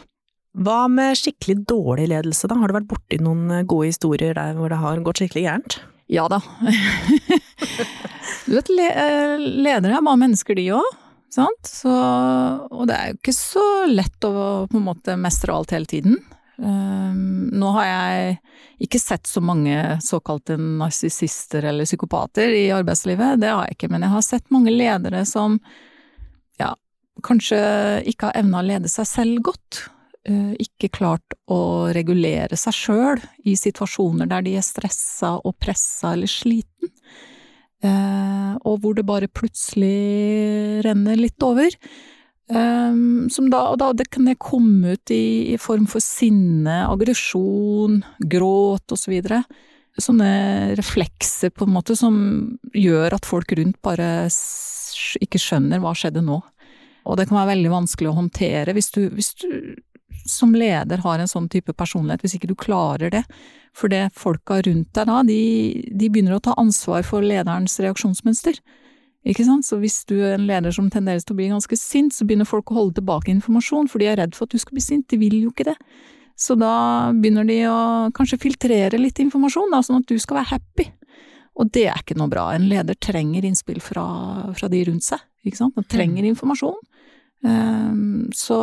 Hva 0.58 0.88
med 0.90 1.18
skikkelig 1.18 1.62
dårlig 1.70 2.08
ledelse, 2.10 2.50
da? 2.50 2.58
Har 2.58 2.72
du 2.72 2.80
vært 2.80 2.90
borti 2.90 3.20
noen 3.22 3.52
eh, 3.54 3.66
gode 3.70 3.92
historier 3.92 4.34
der 4.34 4.58
hvor 4.58 4.72
det 4.72 4.80
har 4.82 5.04
gått 5.06 5.22
skikkelig 5.22 5.46
gærent? 5.46 5.78
Ja 6.10 6.26
da. 6.32 6.40
du 8.48 8.56
vet, 8.56 8.72
eh, 8.74 9.36
ledere 9.38 10.00
er 10.00 10.02
bare 10.02 10.22
mennesker, 10.24 10.58
de 10.58 10.72
òg. 10.80 10.98
Sant? 11.30 11.70
Så, 11.70 11.94
og 12.74 12.88
det 12.90 12.98
er 12.98 13.12
jo 13.12 13.20
ikke 13.20 13.36
så 13.38 13.66
lett 13.92 14.26
å 14.26 14.34
på 14.72 14.80
en 14.80 14.88
måte 14.88 15.14
mestre 15.22 15.54
alt 15.54 15.76
hele 15.76 15.86
tiden. 15.90 16.18
Um, 16.60 17.48
nå 17.56 17.70
har 17.78 17.86
jeg 17.88 18.34
ikke 18.84 19.00
sett 19.00 19.30
så 19.30 19.40
mange 19.40 19.78
såkalte 20.04 20.58
narsissister 20.60 21.64
eller 21.72 21.88
psykopater 21.88 22.52
i 22.52 22.66
arbeidslivet, 22.76 23.40
det 23.40 23.54
har 23.54 23.64
jeg 23.68 23.78
ikke, 23.78 23.90
men 23.94 24.04
jeg 24.04 24.12
har 24.12 24.26
sett 24.28 24.52
mange 24.52 24.74
ledere 24.74 25.22
som 25.28 25.56
ja, 26.60 26.74
kanskje 27.24 27.62
ikke 28.12 28.28
har 28.28 28.42
evna 28.42 28.60
å 28.60 28.68
lede 28.68 28.92
seg 28.92 29.08
selv 29.08 29.42
godt. 29.48 29.86
Uh, 30.28 30.52
ikke 30.60 30.92
klart 31.00 31.38
å 31.48 31.90
regulere 31.96 32.60
seg 32.60 32.76
sjøl 32.76 33.24
i 33.48 33.56
situasjoner 33.56 34.28
der 34.28 34.44
de 34.44 34.58
er 34.60 34.66
stressa 34.66 35.38
og 35.40 35.56
pressa 35.64 36.12
eller 36.18 36.30
sliten. 36.30 36.92
Uh, 37.80 38.60
og 38.68 38.82
hvor 38.84 38.98
det 38.98 39.08
bare 39.08 39.32
plutselig 39.32 40.84
renner 40.84 41.16
litt 41.16 41.40
over. 41.48 41.72
Um, 42.50 43.30
da, 43.52 43.76
da, 43.78 43.92
det 43.94 44.08
kan 44.10 44.26
det 44.26 44.40
komme 44.42 44.96
ut 44.96 45.12
i, 45.14 45.54
i 45.54 45.58
form 45.62 45.86
for 45.90 46.02
sinne, 46.02 46.82
aggresjon, 46.90 48.00
gråt 48.18 48.96
osv. 48.96 49.20
sånne 50.00 50.32
reflekser 50.80 51.54
på 51.54 51.68
en 51.68 51.76
måte 51.76 51.98
som 52.00 52.16
gjør 52.74 53.20
at 53.20 53.30
folk 53.30 53.54
rundt 53.60 53.78
bare 53.86 54.26
ikke 55.22 55.42
skjønner 55.42 55.84
hva 55.84 55.94
skjedde 55.94 56.26
nå. 56.26 56.40
Og 57.10 57.18
det 57.18 57.28
kan 57.30 57.38
være 57.40 57.54
veldig 57.54 57.72
vanskelig 57.74 58.10
å 58.10 58.18
håndtere 58.18 58.74
hvis 58.74 58.92
du, 58.98 59.04
hvis 59.14 59.34
du 59.42 59.50
som 60.30 60.56
leder 60.56 61.02
har 61.06 61.20
en 61.20 61.30
sånn 61.30 61.48
type 61.50 61.74
personlighet, 61.74 62.24
hvis 62.24 62.38
ikke 62.38 62.50
du 62.50 62.58
klarer 62.58 63.14
det. 63.14 63.24
For 63.78 63.92
det 63.92 64.10
folka 64.18 64.60
rundt 64.66 64.92
deg 64.98 65.10
da, 65.10 65.22
de, 65.26 65.42
de 65.94 66.10
begynner 66.10 66.38
å 66.38 66.44
ta 66.44 66.58
ansvar 66.58 67.06
for 67.08 67.26
lederens 67.26 67.78
reaksjonsmønster. 67.82 68.58
Ikke 69.28 69.44
sant? 69.44 69.68
Så 69.68 69.80
hvis 69.82 70.02
du 70.08 70.16
er 70.22 70.38
en 70.38 70.48
leder 70.48 70.72
som 70.72 70.88
tenderer 70.92 71.20
til 71.24 71.36
å 71.36 71.40
bli 71.40 71.50
ganske 71.52 71.76
sint, 71.80 72.16
så 72.16 72.28
begynner 72.28 72.48
folk 72.48 72.72
å 72.72 72.78
holde 72.78 73.00
tilbake 73.02 73.34
informasjon, 73.34 73.90
for 73.92 74.00
de 74.00 74.08
er 74.08 74.22
redd 74.22 74.38
for 74.38 74.48
at 74.48 74.56
du 74.56 74.62
skal 74.62 74.78
bli 74.78 74.84
sint, 74.86 75.10
de 75.12 75.20
vil 75.20 75.36
jo 75.42 75.52
ikke 75.52 75.68
det. 75.72 75.76
Så 76.40 76.56
da 76.56 77.12
begynner 77.12 77.44
de 77.48 77.60
å 77.68 77.80
kanskje 78.16 78.40
filtrere 78.40 79.00
litt 79.02 79.20
informasjon, 79.20 79.74
da, 79.76 79.82
sånn 79.84 80.00
at 80.00 80.08
du 80.08 80.16
skal 80.24 80.40
være 80.40 80.54
happy. 80.54 80.88
Og 81.60 81.72
det 81.76 81.90
er 81.92 82.00
ikke 82.00 82.16
noe 82.16 82.32
bra. 82.32 82.46
En 82.56 82.70
leder 82.72 82.96
trenger 82.96 83.44
innspill 83.44 83.82
fra, 83.84 84.06
fra 84.56 84.70
de 84.72 84.86
rundt 84.88 85.04
seg, 85.04 85.26
ikke 85.44 85.60
sant. 85.60 85.76
Han 85.76 85.90
trenger 85.92 86.24
mm. 86.24 86.30
informasjon. 86.32 86.80
Um, 87.44 88.28
så, 88.36 88.56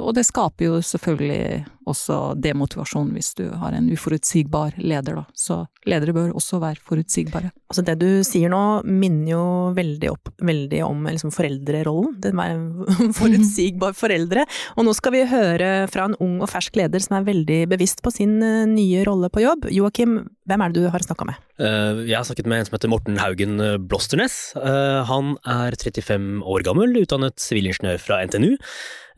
og 0.00 0.12
det 0.16 0.24
skaper 0.28 0.68
jo 0.68 0.76
selvfølgelig 0.84 1.64
også 1.88 2.34
demotivasjon 2.40 3.10
hvis 3.16 3.32
du 3.38 3.46
har 3.58 3.74
en 3.76 3.88
uforutsigbar 3.92 4.76
leder, 4.80 5.18
da. 5.20 5.24
Så 5.34 5.62
ledere 5.88 6.14
bør 6.14 6.34
også 6.38 6.60
være 6.62 6.82
forutsigbare. 6.86 7.50
Altså 7.72 7.84
det 7.86 7.96
du 8.02 8.08
sier 8.26 8.52
nå 8.52 8.82
minner 8.86 9.32
jo 9.32 9.44
veldig, 9.76 10.10
opp, 10.12 10.32
veldig 10.44 10.82
om 10.86 11.06
liksom 11.08 11.32
foreldrerollen. 11.34 12.14
Det 12.22 12.34
med 12.36 12.86
forutsigbar 13.20 13.96
foreldre. 13.98 14.46
Og 14.76 14.86
nå 14.86 14.94
skal 14.96 15.16
vi 15.16 15.24
høre 15.30 15.72
fra 15.92 16.06
en 16.08 16.18
ung 16.22 16.38
og 16.42 16.50
fersk 16.52 16.76
leder 16.78 17.02
som 17.02 17.18
er 17.18 17.28
veldig 17.28 17.60
bevisst 17.72 18.02
på 18.04 18.12
sin 18.14 18.38
eh, 18.44 18.64
nye 18.70 19.02
rolle 19.08 19.32
på 19.32 19.44
jobb. 19.44 19.68
Joakim, 19.72 20.20
hvem 20.48 20.64
er 20.64 20.72
det 20.72 20.82
du 20.82 20.90
har 20.92 21.04
snakka 21.04 21.28
med? 21.28 21.40
Uh, 21.62 22.02
jeg 22.06 22.16
har 22.16 22.26
snakket 22.26 22.48
med 22.50 22.62
en 22.62 22.68
som 22.68 22.76
heter 22.76 22.92
Morten 22.92 23.20
Haugen 23.20 23.56
Blosternes. 23.88 24.38
Uh, 24.58 25.02
han 25.08 25.36
er 25.48 25.76
35 25.78 26.42
år 26.48 26.66
gammel, 26.66 26.96
utdannet 27.02 27.40
sivilingeniør 27.42 28.00
fra 28.02 28.22
NTNU. 28.26 28.56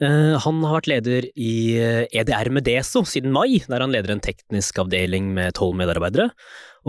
Eh, 0.05 0.35
han 0.43 0.61
har 0.67 0.79
vært 0.79 0.91
leder 0.91 1.27
i 1.33 1.55
EDR 1.79 2.35
eh, 2.35 2.51
e 2.51 2.53
med 2.53 2.67
DESO 2.67 3.05
siden 3.09 3.33
mai, 3.35 3.63
der 3.65 3.85
han 3.85 3.95
leder 3.95 4.13
en 4.15 4.23
teknisk 4.25 4.79
avdeling 4.83 5.31
med 5.37 5.55
tolv 5.59 5.77
medarbeidere. 5.79 6.31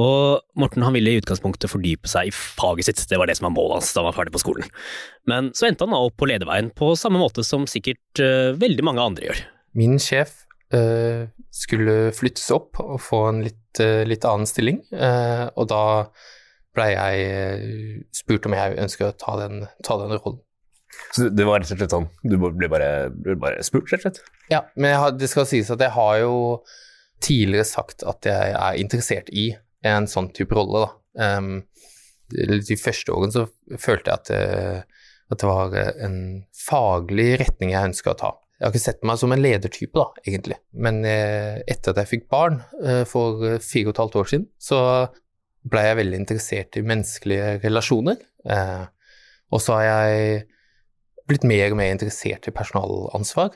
Og 0.01 0.41
Morten 0.59 0.83
han 0.83 0.95
ville 0.97 1.13
i 1.13 1.19
utgangspunktet 1.21 1.71
fordype 1.71 2.09
seg 2.11 2.27
i 2.29 2.35
faget 2.35 2.89
sitt, 2.89 3.03
det 3.07 3.19
var 3.19 3.29
det 3.29 3.37
som 3.39 3.47
var 3.47 3.55
målet 3.55 3.79
hans 3.79 3.93
da 3.95 4.01
han 4.01 4.09
var 4.09 4.17
ferdig 4.17 4.33
på 4.35 4.41
skolen. 4.43 4.71
Men 5.29 5.53
så 5.55 5.69
endte 5.69 5.87
han 5.87 5.95
da 5.95 6.01
opp 6.03 6.17
på 6.19 6.27
lederveien 6.27 6.73
på 6.75 6.91
samme 6.99 7.21
måte 7.21 7.45
som 7.47 7.63
sikkert 7.69 8.19
uh, 8.19 8.51
veldig 8.59 8.83
mange 8.83 9.05
andre 9.05 9.29
gjør. 9.29 9.39
Min 9.79 9.95
sjef 10.03 10.41
uh, 10.75 11.31
skulle 11.47 12.11
flyttes 12.17 12.51
opp 12.51 12.81
og 12.83 12.99
få 13.05 13.21
en 13.29 13.39
litt, 13.47 13.79
uh, 13.79 14.03
litt 14.03 14.27
annen 14.27 14.51
stilling, 14.51 14.83
og 14.91 15.69
da 15.71 15.85
blei 16.75 16.91
jeg 16.91 18.03
spurt 18.11 18.49
om 18.49 18.57
jeg 18.57 18.75
ønsker 18.83 19.07
å 19.07 19.15
ta 19.15 19.39
den, 19.45 19.63
ta 19.79 19.95
den 20.01 20.11
rollen. 20.17 20.43
Så 21.15 21.29
det 21.31 21.45
var 21.47 21.61
rett 21.61 21.71
og 21.71 21.79
slett 21.79 21.93
sånn, 21.95 22.09
du 22.27 22.35
ble 22.39 22.69
bare, 22.71 22.89
ble 23.11 23.37
bare 23.39 23.63
spurt, 23.65 23.91
rett 23.93 24.03
og 24.03 24.09
slett? 24.09 24.33
Ja, 24.51 24.65
men 24.75 24.97
har, 24.99 25.15
det 25.15 25.29
skal 25.31 25.47
sies 25.49 25.71
at 25.73 25.83
jeg 25.83 25.95
har 25.95 26.17
jo 26.23 26.35
tidligere 27.23 27.67
sagt 27.67 28.03
at 28.07 28.27
jeg 28.27 28.55
er 28.57 28.81
interessert 28.81 29.31
i 29.31 29.49
en 29.85 30.09
sånn 30.09 30.31
type 30.35 30.55
rolle, 30.57 30.85
da. 30.85 31.35
Um, 31.37 31.63
de 32.33 32.75
første 32.81 33.13
årene 33.13 33.31
så 33.31 33.45
følte 33.79 34.11
jeg 34.11 34.17
at 34.17 34.29
det, 34.31 34.39
at 35.31 35.41
det 35.41 35.49
var 35.49 35.75
en 35.77 36.17
faglig 36.57 37.35
retning 37.41 37.71
jeg 37.73 37.91
ønska 37.91 38.13
å 38.13 38.19
ta. 38.19 38.31
Jeg 38.55 38.65
har 38.65 38.71
ikke 38.71 38.85
sett 38.85 39.05
meg 39.07 39.19
som 39.19 39.33
en 39.35 39.43
ledertype, 39.43 39.99
da, 39.99 40.23
egentlig. 40.23 40.57
Men 40.79 41.01
eh, 41.07 41.59
etter 41.67 41.91
at 41.91 42.01
jeg 42.01 42.11
fikk 42.13 42.27
barn 42.31 42.61
eh, 42.79 43.03
for 43.09 43.59
fire 43.59 43.89
og 43.89 43.93
et 43.93 44.01
halvt 44.03 44.17
år 44.21 44.29
siden, 44.31 44.45
så 44.55 44.79
ble 45.65 45.83
jeg 45.83 45.99
veldig 45.99 46.19
interessert 46.21 46.79
i 46.79 46.85
menneskelige 46.85 47.49
relasjoner. 47.65 48.21
Eh, 48.47 48.85
og 49.51 49.63
så 49.63 49.79
har 49.79 49.87
jeg 49.89 50.45
blitt 51.29 51.45
mer 51.47 51.71
og 51.71 51.79
mer 51.79 51.93
interessert 51.93 52.47
i 52.49 52.53
personalansvar. 52.55 53.55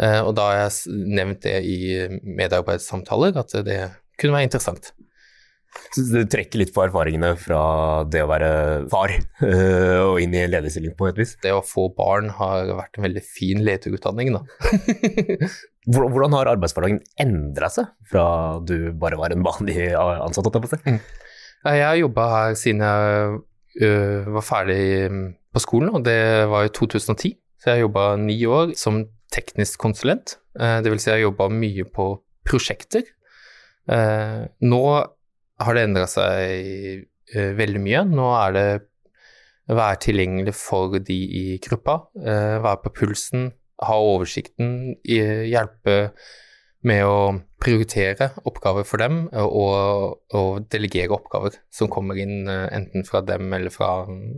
Eh, 0.00 0.20
og 0.22 0.34
da 0.38 0.48
har 0.48 0.60
jeg 0.64 0.98
nevnt 1.18 1.44
det 1.44 1.58
i 1.68 1.78
medarbeidssamtaler, 2.24 3.36
at 3.40 3.56
det 3.66 3.80
kunne 4.20 4.36
være 4.38 4.50
interessant. 4.50 4.92
Så 5.92 6.04
du 6.04 6.20
trekker 6.28 6.60
litt 6.60 6.72
på 6.74 6.82
erfaringene 6.84 7.30
fra 7.40 7.62
det 8.12 8.20
å 8.20 8.28
være 8.28 8.50
far 8.92 9.12
eh, 9.12 10.00
og 10.02 10.18
inn 10.20 10.34
i 10.36 10.42
en 10.42 10.52
lederstilling 10.52 10.92
på 10.98 11.08
et 11.08 11.20
vis? 11.20 11.34
Det 11.40 11.52
å 11.52 11.62
få 11.64 11.86
barn 11.96 12.28
har 12.36 12.68
vært 12.76 12.98
en 12.98 13.06
veldig 13.06 13.22
fin 13.24 13.62
lederutdanning, 13.64 14.34
da. 14.36 14.42
Hvordan 15.92 16.36
har 16.36 16.52
arbeidshverdagen 16.52 17.00
endra 17.20 17.72
seg 17.72 17.88
fra 18.08 18.24
du 18.62 18.92
bare 19.00 19.18
var 19.20 19.34
en 19.34 19.44
vanlig 19.44 19.90
ansatt? 19.96 20.60
Mm. 20.84 21.00
Jeg 21.62 21.86
har 21.88 21.98
jobba 21.98 22.28
her 22.32 22.58
siden 22.58 22.84
jeg 22.84 23.40
øh, 23.88 24.28
var 24.36 24.46
ferdig 24.46 24.84
på 25.52 25.62
skolen, 25.62 25.92
og 25.92 26.04
det 26.06 26.48
var 26.50 26.66
i 26.66 26.72
2010. 26.72 27.34
Så 27.62 27.70
jeg 27.70 27.84
jobba 27.84 28.16
ni 28.18 28.38
år 28.48 28.72
som 28.78 29.04
teknisk 29.32 29.80
konsulent. 29.80 30.36
Eh, 30.58 30.80
det 30.82 30.92
vil 30.92 31.00
si 31.00 31.10
jeg 31.12 31.26
jobba 31.26 31.48
mye 31.52 31.86
på 31.88 32.08
prosjekter. 32.48 33.04
Eh, 33.90 34.40
nå 34.66 34.82
har 35.62 35.76
det 35.76 35.84
endra 35.86 36.08
seg 36.10 37.04
eh, 37.34 37.52
veldig 37.58 37.82
mye. 37.82 38.04
Nå 38.10 38.28
er 38.40 38.56
det 38.56 38.68
være 39.72 40.00
tilgjengelig 40.02 40.56
for 40.58 40.98
de 40.98 41.16
i 41.38 41.44
gruppa, 41.62 41.94
være 42.18 42.80
på 42.82 42.90
pulsen, 42.98 43.46
ha 43.80 43.94
oversikten, 43.94 44.96
hjelpe 45.06 45.94
med 46.84 47.06
å 47.06 47.18
prioritere 47.62 48.30
oppgaver 48.48 48.86
for 48.86 49.02
dem 49.02 49.20
og, 49.38 50.18
og, 50.34 50.64
delegere 50.72 51.14
oppgaver 51.14 51.56
som 51.72 51.90
kommer 51.92 52.18
inn 52.18 52.48
eh, 52.50 52.66
enten 52.74 53.06
fra 53.06 53.22
dem 53.26 53.52
eller 53.54 53.72
fra, 53.72 53.90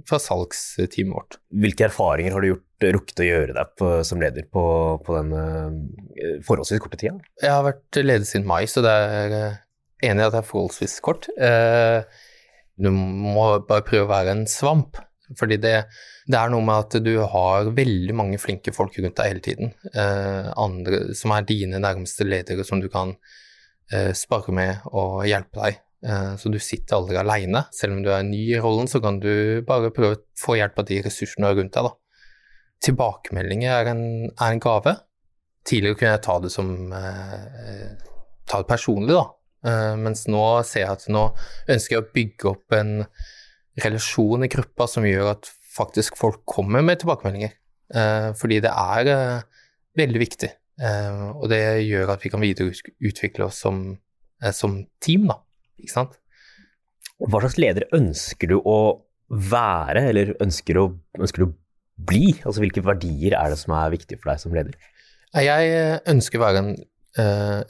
fra 0.08 0.20
salgsteamet 0.20 1.14
vårt. 1.14 1.38
Hvilke 1.64 1.88
erfaringer 1.88 2.36
har 2.36 2.44
du 2.44 2.50
gjort, 2.52 2.88
rukket 2.98 3.22
å 3.24 3.28
gjøre 3.28 3.56
deg 3.56 3.72
på, 3.80 3.90
som 4.04 4.20
leder 4.20 4.44
på, 4.52 4.64
på 5.06 5.16
den 5.16 5.30
uh, 5.32 6.40
forholdsvis 6.44 6.82
korte 6.84 7.00
tida? 7.00 7.16
Jeg 7.40 7.54
har 7.54 7.64
vært 7.64 8.00
leder 8.02 8.28
siden 8.28 8.48
mai, 8.50 8.66
så 8.68 8.84
det 8.84 8.92
er 8.92 9.36
enig 10.04 10.20
i 10.20 10.26
at 10.26 10.34
det 10.34 10.42
er 10.42 10.50
forholdsvis 10.50 10.98
kort. 11.04 11.30
Du 12.76 12.90
må 12.92 13.46
bare 13.64 13.86
prøve 13.86 14.04
å 14.04 14.12
være 14.12 14.34
en 14.34 14.44
svamp, 14.50 15.00
fordi 15.38 15.56
det 15.62 15.76
det 16.24 16.38
er 16.40 16.52
noe 16.52 16.64
med 16.64 16.86
at 16.86 16.94
du 17.04 17.12
har 17.28 17.70
veldig 17.76 18.14
mange 18.16 18.38
flinke 18.40 18.72
folk 18.72 18.96
rundt 18.96 19.18
deg 19.18 19.28
hele 19.28 19.42
tiden. 19.44 19.72
Eh, 19.92 20.46
andre 20.60 21.10
som 21.16 21.34
er 21.36 21.44
dine 21.48 21.80
nærmeste 21.82 22.24
ledere, 22.24 22.64
som 22.64 22.80
du 22.80 22.88
kan 22.92 23.12
eh, 23.92 24.12
spare 24.16 24.54
med 24.56 24.86
og 24.92 25.26
hjelpe 25.28 25.60
deg. 25.60 25.82
Eh, 26.04 26.30
så 26.40 26.52
du 26.52 26.56
sitter 26.60 26.96
aldri 26.96 27.18
aleine. 27.20 27.66
Selv 27.76 27.98
om 27.98 28.00
du 28.04 28.08
er 28.12 28.24
ny 28.24 28.40
i 28.54 28.60
rollen, 28.60 28.88
så 28.88 29.02
kan 29.04 29.20
du 29.20 29.60
bare 29.68 29.92
prøve 29.92 30.16
å 30.16 30.22
få 30.40 30.56
hjelp 30.60 30.80
av 30.80 30.88
de 30.88 31.02
ressursene 31.04 31.52
rundt 31.52 31.76
deg. 31.76 31.90
Da. 31.90 32.32
Tilbakemeldinger 32.88 33.76
er 33.76 33.92
en, 33.92 34.04
er 34.32 34.48
en, 34.48 34.64
gave. 34.64 34.96
Tidligere 35.68 36.00
kunne 36.00 36.16
jeg 36.16 36.24
ta 36.24 36.40
det 36.40 36.52
som 36.56 36.74
eh, 36.96 37.88
ta 38.48 38.60
det 38.60 38.70
personlig, 38.72 39.12
da. 39.12 39.28
Eh, 39.68 39.94
mens 40.00 40.24
nå 40.28 40.44
ser 40.64 40.86
jeg 40.86 40.98
at 40.98 41.08
nå 41.12 41.28
ønsker 41.72 41.98
jeg 41.98 42.04
å 42.04 42.12
bygge 42.16 42.50
opp 42.52 42.80
en 42.80 42.96
relasjon 43.82 44.46
i 44.46 44.50
gruppa 44.52 44.86
som 44.90 45.06
gjør 45.06 45.32
at 45.34 45.50
faktisk 45.74 46.18
folk 46.18 46.42
kommer 46.48 46.84
med 46.86 47.00
tilbakemeldinger. 47.02 47.54
Eh, 47.94 48.30
fordi 48.38 48.60
det 48.64 48.70
er 48.70 49.10
eh, 49.12 49.64
veldig 49.98 50.22
viktig. 50.22 50.50
Eh, 50.80 51.24
og 51.34 51.48
det 51.52 51.62
gjør 51.86 52.14
at 52.14 52.24
vi 52.24 52.32
kan 52.32 52.42
videreutvikle 52.42 53.48
oss 53.48 53.60
som, 53.64 53.82
som 54.54 54.80
team, 55.04 55.28
da. 55.30 55.40
Ikke 55.80 55.94
sant? 55.94 56.16
Hva 57.18 57.42
slags 57.42 57.58
leder 57.62 57.86
ønsker 57.94 58.50
du 58.50 58.58
å 58.58 58.78
være, 59.28 60.08
eller 60.10 60.34
ønsker 60.42 60.78
du, 60.78 60.98
ønsker 61.18 61.44
du 61.44 61.48
å 61.48 61.54
bli? 62.10 62.34
Altså 62.42 62.62
hvilke 62.62 62.82
verdier 62.84 63.36
er 63.38 63.52
det 63.52 63.60
som 63.60 63.74
er 63.76 63.94
viktige 63.94 64.20
for 64.20 64.32
deg 64.32 64.42
som 64.42 64.54
leder? 64.54 64.74
Jeg 65.34 66.00
ønsker 66.10 66.38
å 66.38 66.44
være 66.44 66.60
en, 66.60 66.74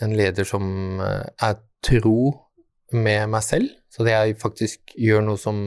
en 0.04 0.16
leder 0.16 0.44
som 0.48 1.00
er 1.00 1.54
tro 1.84 2.18
med 2.94 3.30
meg 3.32 3.44
selv. 3.46 3.70
Så 3.92 4.02
at 4.02 4.10
jeg 4.10 4.38
faktisk 4.40 4.94
gjør 4.98 5.22
noe 5.26 5.38
som, 5.38 5.58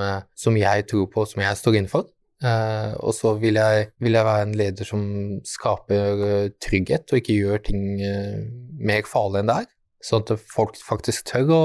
eh, 0.00 0.20
som 0.36 0.56
jeg 0.56 0.86
tror 0.90 1.08
på, 1.12 1.26
som 1.28 1.42
jeg 1.44 1.60
står 1.60 1.80
inne 1.80 1.92
for. 1.92 2.08
Uh, 2.44 2.92
og 3.00 3.14
så 3.16 3.30
vil 3.40 3.56
jeg, 3.56 3.86
vil 4.02 4.16
jeg, 4.18 4.26
være 4.26 4.44
en 4.44 4.56
leder 4.58 4.84
som 4.84 5.04
skaper 5.48 6.18
uh, 6.20 6.48
trygghet, 6.60 7.06
og 7.08 7.20
ikke 7.20 7.36
gjør 7.38 7.62
ting 7.70 7.84
uh, 8.02 8.42
mer 8.84 9.06
farlig 9.08 9.40
enn 9.40 9.52
det 9.52 9.56
er. 9.62 9.70
Sånn 10.04 10.26
at 10.26 10.42
folk 10.52 10.76
faktisk 10.84 11.30
tør 11.30 11.54
å, 11.54 11.62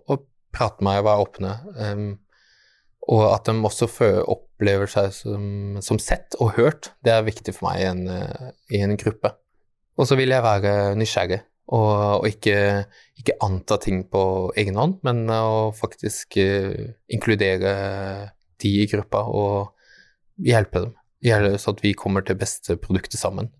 å 0.00 0.16
prate 0.56 0.80
med 0.80 0.88
meg 0.88 1.02
og 1.02 1.08
være 1.10 1.26
åpne. 1.26 1.50
Um, 1.76 2.06
og 3.12 3.26
at 3.28 3.50
de 3.50 3.54
også 3.68 3.90
opplever 4.24 4.88
seg 4.90 5.12
som, 5.14 5.44
som, 5.84 6.00
sett 6.00 6.38
og 6.40 6.54
hørt. 6.56 6.94
Det 7.04 7.12
er 7.12 7.26
viktig 7.26 7.52
for 7.54 7.68
meg 7.68 7.82
i 7.82 7.90
en, 7.90 8.08
i 8.72 8.80
en 8.82 8.96
gruppe. 8.98 9.30
Og 10.00 10.08
så 10.08 10.16
vil 10.18 10.32
jeg 10.32 10.42
være 10.42 10.72
nysgjerrig. 10.98 11.38
Og, 11.66 12.22
og 12.22 12.28
ikke, 12.28 12.86
ikke, 13.18 13.34
anta 13.42 13.78
ting 13.82 14.04
på 14.10 14.22
egen 14.58 14.78
hånd, 14.78 15.00
men 15.06 15.24
å 15.34 15.72
faktisk 15.74 16.38
uh, 16.38 16.92
inkludere 17.10 17.72
de 18.62 18.72
i 18.84 18.86
gruppa 18.90 19.24
og 19.26 19.72
hjelpe 20.46 20.84
dem. 20.86 20.94
Hjelpe 21.26 21.58
så 21.58 21.74
at 21.74 21.82
vi 21.82 21.96
kommer 21.98 22.22
til 22.22 22.38
beste 22.38 22.76
produktet 22.78 23.18
sammen. 23.18 23.50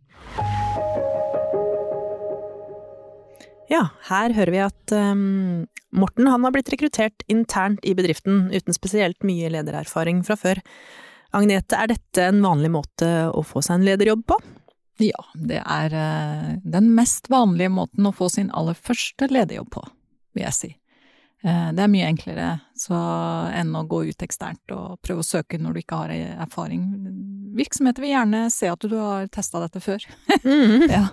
Ja, 3.66 3.88
her 4.06 4.30
hører 4.36 4.54
vi 4.54 4.60
at 4.62 4.94
um, 4.94 5.66
Morten 5.96 6.28
han 6.30 6.44
har 6.46 6.54
blitt 6.54 6.70
rekruttert 6.70 7.25
internt 7.32 7.82
i 7.82 7.96
bedriften, 7.98 8.46
uten 8.54 8.76
spesielt 8.76 9.26
mye 9.26 9.50
ledererfaring 9.50 10.22
fra 10.26 10.36
før. 10.38 10.60
Agnete, 11.34 11.75
er 11.75 11.90
dette 11.90 12.28
en 12.28 12.44
vanlig 12.44 12.70
måte 12.70 13.08
å 13.34 13.42
få 13.42 13.64
seg 13.64 13.80
en 13.80 13.88
lederjobb 13.88 14.22
på? 14.30 14.38
Ja, 15.02 15.26
det 15.34 15.60
er 15.60 15.92
uh, 15.92 16.56
den 16.64 16.90
mest 16.96 17.30
vanlige 17.32 17.72
måten 17.72 18.08
å 18.08 18.14
få 18.16 18.30
sin 18.32 18.50
aller 18.56 18.76
første 18.78 19.28
lederjobb 19.28 19.70
på, 19.74 19.82
vil 20.36 20.46
jeg 20.46 20.56
si. 20.56 20.70
Uh, 21.44 21.68
det 21.76 21.84
er 21.84 21.92
mye 21.92 22.08
enklere 22.08 22.46
så, 22.78 22.96
enn 23.52 23.74
å 23.76 23.84
gå 23.88 24.06
ut 24.08 24.24
eksternt 24.24 24.72
og 24.72 24.96
prøve 25.04 25.20
å 25.20 25.28
søke 25.28 25.60
når 25.60 25.76
du 25.76 25.82
ikke 25.82 26.00
har 26.00 26.14
erfaring. 26.46 26.88
Virksomheter 27.56 28.04
vil 28.04 28.14
gjerne 28.14 28.46
se 28.52 28.72
at 28.72 28.88
du 28.88 28.96
har 28.96 29.28
testa 29.32 29.60
dette 29.64 29.84
før. 29.84 30.08
Mm. 30.44 30.88
ja. 30.96 31.04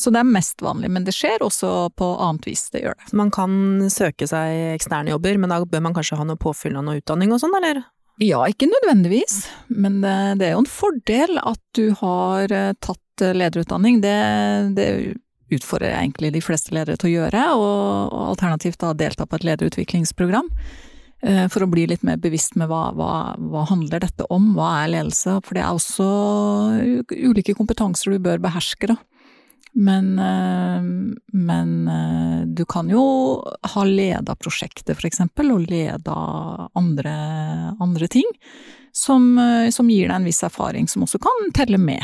Så 0.00 0.08
det 0.14 0.22
er 0.22 0.32
mest 0.32 0.62
vanlig, 0.64 0.88
men 0.92 1.04
det 1.04 1.12
skjer 1.12 1.42
også 1.44 1.90
på 1.98 2.06
annet 2.24 2.46
vis, 2.48 2.68
det 2.72 2.84
gjør 2.86 2.96
det. 2.96 3.10
Man 3.20 3.32
kan 3.34 3.52
søke 3.92 4.28
seg 4.30 4.76
eksterne 4.78 5.12
jobber, 5.12 5.36
men 5.36 5.52
da 5.52 5.60
bør 5.60 5.82
man 5.84 5.96
kanskje 5.96 6.16
ha 6.16 6.24
noe 6.24 6.40
påfyll 6.40 6.78
av 6.80 6.86
noe 6.86 7.02
utdanning 7.02 7.34
og 7.34 7.42
sånn, 7.42 7.56
eller? 7.58 7.82
Ja, 8.20 8.42
ikke 8.48 8.68
nødvendigvis, 8.68 9.46
men 9.72 10.02
det, 10.04 10.14
det, 10.40 10.48
er 10.48 10.56
jo 10.56 10.64
en 10.64 10.68
fordel 10.68 11.40
at 11.40 11.60
du 11.76 11.86
har 12.02 12.52
eh, 12.52 12.74
tatt 12.84 13.00
lederutdanning. 13.20 14.00
Det, 14.02 14.14
det 14.76 14.88
utfordrer 15.50 15.96
egentlig 15.96 16.32
de 16.34 16.44
fleste 16.44 16.74
ledere 16.74 16.98
til 17.00 17.10
å 17.10 17.16
gjøre, 17.16 17.48
og, 17.56 18.14
og 18.14 18.22
alternativt 18.34 18.80
da 18.82 18.94
delta 18.96 19.26
på 19.26 19.40
et 19.40 19.48
lederutviklingsprogram. 19.50 20.48
Eh, 21.22 21.46
for 21.52 21.64
å 21.64 21.68
bli 21.68 21.84
litt 21.90 22.04
mer 22.06 22.20
bevisst 22.20 22.56
med 22.56 22.70
hva, 22.70 22.88
hva, 22.96 23.12
hva 23.36 23.66
handler 23.68 24.00
dette 24.06 24.24
om, 24.32 24.54
hva 24.56 24.72
er 24.84 24.94
ledelse? 24.94 25.36
For 25.44 25.56
det 25.56 25.64
er 25.64 25.76
også 25.76 26.08
ulike 27.12 27.56
kompetanser 27.58 28.14
du 28.14 28.22
bør 28.24 28.40
beherske, 28.42 28.94
da. 28.94 28.96
Men, 29.70 30.14
eh, 30.18 30.86
men 31.36 31.74
eh, 31.92 32.38
du 32.48 32.64
kan 32.66 32.88
jo 32.90 33.02
ha 33.74 33.84
leda 33.86 34.34
prosjektet, 34.40 34.96
for 34.96 35.10
eksempel, 35.10 35.52
og 35.54 35.68
leda 35.70 36.16
andre, 36.78 37.14
andre 37.78 38.08
ting, 38.10 38.26
som, 38.96 39.36
som, 39.70 39.90
gir 39.92 40.08
deg 40.08 40.16
en 40.16 40.26
viss 40.26 40.42
erfaring, 40.42 40.88
som 40.90 41.04
også 41.06 41.20
kan 41.22 41.52
telle 41.54 41.78
med. 41.78 42.02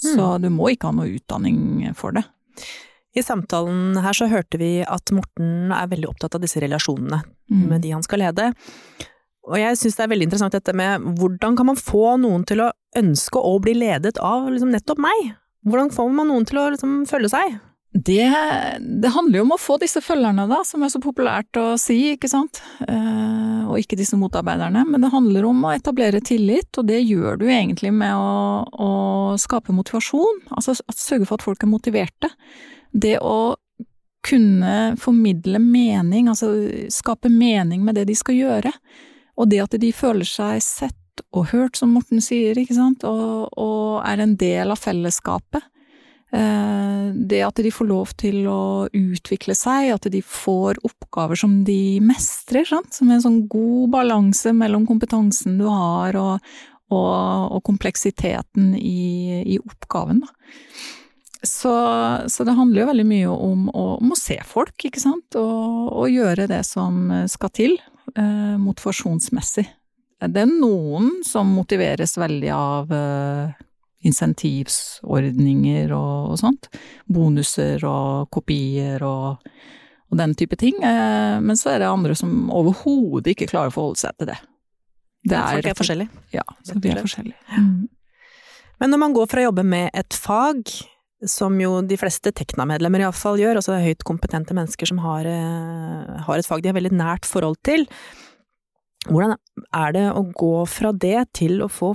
Så 0.00 0.16
mm. 0.16 0.42
du 0.42 0.48
må 0.54 0.70
ikke 0.72 0.90
ha 0.90 0.96
noe 0.96 1.12
utdanning 1.12 1.90
for 1.98 2.16
det. 2.16 2.24
I 3.16 3.22
samtalen 3.26 3.98
her 3.98 4.14
så 4.14 4.28
hørte 4.30 4.58
vi 4.60 4.80
at 4.86 5.10
Morten 5.14 5.72
er 5.74 5.88
veldig 5.90 6.12
opptatt 6.12 6.36
av 6.38 6.44
disse 6.44 6.62
relasjonene 6.62 7.22
mm. 7.50 7.64
med 7.66 7.82
de 7.82 7.94
han 7.96 8.04
skal 8.06 8.22
lede. 8.22 8.50
Og 9.50 9.56
jeg 9.58 9.78
syns 9.80 9.96
det 9.98 10.04
er 10.04 10.12
veldig 10.12 10.28
interessant 10.28 10.54
dette 10.54 10.74
med 10.76 11.08
hvordan 11.18 11.56
kan 11.58 11.70
man 11.72 11.80
få 11.80 12.14
noen 12.22 12.44
til 12.46 12.62
å 12.62 12.70
ønske 12.96 13.40
å 13.40 13.56
bli 13.62 13.74
ledet 13.78 14.20
av 14.22 14.46
liksom 14.50 14.70
nettopp 14.74 15.00
meg? 15.02 15.32
Hvordan 15.66 15.90
får 15.92 16.12
man 16.14 16.30
noen 16.30 16.46
til 16.48 16.60
å 16.60 16.68
liksom 16.72 17.02
følge 17.10 17.32
seg? 17.32 17.58
Det, 17.92 18.34
det, 19.02 19.08
handler 19.08 19.40
jo 19.40 19.44
om 19.48 19.54
å 19.56 19.58
få 19.58 19.74
disse 19.82 19.98
følgerne, 20.04 20.44
da, 20.46 20.60
som 20.66 20.82
er 20.86 20.92
så 20.92 21.00
populært 21.02 21.58
å 21.58 21.74
si, 21.80 22.12
ikke 22.14 22.28
sant. 22.30 22.60
Eh, 22.86 23.64
og 23.66 23.80
ikke 23.82 23.98
disse 23.98 24.18
motarbeiderne. 24.18 24.84
Men 24.86 25.02
det 25.02 25.10
handler 25.10 25.48
om 25.48 25.64
å 25.66 25.72
etablere 25.74 26.20
tillit, 26.22 26.70
og 26.78 26.86
det 26.86 27.00
gjør 27.02 27.40
du 27.40 27.48
egentlig 27.50 27.90
med 27.94 28.14
å, 28.14 28.62
å 28.70 28.90
skape 29.42 29.74
motivasjon. 29.74 30.44
Altså 30.54 30.76
sørge 30.94 31.26
for 31.26 31.40
at 31.40 31.46
folk 31.48 31.66
er 31.66 31.72
motiverte. 31.72 32.30
Det 32.94 33.16
å 33.18 33.56
kunne 34.22 34.94
formidle 35.00 35.58
mening, 35.58 36.28
altså 36.30 36.52
skape 36.92 37.30
mening 37.32 37.82
med 37.82 37.98
det 37.98 38.06
de 38.06 38.14
skal 38.14 38.38
gjøre. 38.38 38.74
Og 39.40 39.50
det 39.50 39.64
at 39.64 39.74
de 39.82 39.90
føler 39.96 40.28
seg 40.28 40.62
sett 40.62 41.24
og 41.34 41.50
hørt, 41.50 41.74
som 41.74 41.90
Morten 41.96 42.22
sier, 42.22 42.54
ikke 42.54 42.76
sant, 42.76 43.02
og, 43.08 43.50
og 43.58 44.00
er 44.06 44.22
en 44.22 44.38
del 44.38 44.70
av 44.70 44.78
fellesskapet. 44.78 45.66
Eh, 46.32 47.10
det 47.14 47.40
at 47.42 47.58
de 47.58 47.72
får 47.74 47.88
lov 47.88 48.12
til 48.20 48.44
å 48.46 48.86
utvikle 48.94 49.56
seg, 49.58 49.90
at 49.96 50.06
de 50.12 50.20
får 50.22 50.78
oppgaver 50.86 51.38
som 51.38 51.60
de 51.66 51.98
mestrer, 52.04 52.66
sant? 52.68 52.92
som 52.94 53.10
en 53.10 53.22
sånn 53.22 53.40
god 53.50 53.90
balanse 53.96 54.54
mellom 54.54 54.86
kompetansen 54.86 55.58
du 55.58 55.66
har 55.66 56.18
og, 56.20 56.52
og, 56.92 57.10
og 57.56 57.64
kompleksiteten 57.66 58.76
i, 58.78 59.42
i 59.56 59.58
oppgaven. 59.58 60.22
Så, 61.42 61.72
så, 62.28 62.44
det 62.44 62.54
handler 62.54 62.82
jo 62.82 62.90
veldig 62.90 63.08
mye 63.08 63.32
om, 63.32 63.68
om, 63.72 64.12
å 64.12 64.18
se 64.18 64.36
folk, 64.44 64.76
ikke 64.84 65.00
sant, 65.00 65.38
og, 65.40 65.88
og 65.88 66.12
gjøre 66.12 66.46
det 66.50 66.60
som 66.68 67.08
skal 67.32 67.52
til, 67.56 67.78
eh, 68.14 68.56
motivasjonsmessig. 68.60 69.64
Det 70.20 70.42
er 70.44 70.50
noen 70.52 71.22
som 71.24 71.48
motiveres 71.56 72.12
veldig 72.20 72.50
av 72.52 72.90
uh, 72.92 73.54
insentivsordninger 74.06 75.92
og, 75.92 76.32
og, 76.32 76.38
sånt. 76.40 76.70
Bonuser 77.10 77.82
og 77.88 78.30
kopier 78.32 79.02
og, 79.06 79.50
og 80.10 80.20
den 80.20 80.34
type 80.38 80.56
ting. 80.60 80.78
Uh, 80.80 81.38
men 81.44 81.58
så 81.58 81.74
er 81.74 81.82
det 81.82 81.90
andre 81.90 82.16
som 82.18 82.48
overhodet 82.54 83.34
ikke 83.34 83.50
klarer 83.50 83.72
å 83.72 83.76
forholde 83.76 84.02
seg 84.02 84.16
til 84.16 84.32
det. 84.32 84.38
det 85.28 85.36
er, 85.36 85.58
folk 85.58 85.72
er 85.72 85.80
forskjellige. 85.82 86.22
Ja, 86.36 86.46
så 86.64 86.78
vi 86.78 86.94
er 86.94 87.02
forskjellige. 87.02 87.58
Mm. 87.58 87.90
Men 88.80 88.94
når 88.94 89.02
man 89.02 89.18
går 89.18 89.28
fra 89.28 89.42
å 89.42 89.50
jobbe 89.50 89.66
med 89.68 89.92
et 89.92 90.16
fag, 90.16 90.72
som 91.28 91.58
jo 91.60 91.82
de 91.84 91.98
fleste 92.00 92.32
Tekna-medlemmer 92.32 93.02
iallfall 93.04 93.36
gjør, 93.42 93.58
altså 93.60 93.76
høyt 93.76 94.06
kompetente 94.08 94.56
mennesker 94.56 94.88
som 94.88 95.02
har, 95.04 95.28
uh, 95.28 96.24
har 96.24 96.40
et 96.40 96.48
fag 96.48 96.64
de 96.64 96.72
har 96.72 96.78
veldig 96.78 96.96
nært 96.96 97.28
forhold 97.28 97.60
til, 97.66 97.84
hvordan 99.08 99.32
er 99.72 99.92
det 99.96 100.04
å 100.12 100.20
gå 100.36 100.54
fra 100.68 100.90
det 100.92 101.30
til 101.38 101.62
å 101.64 101.70
få 101.72 101.94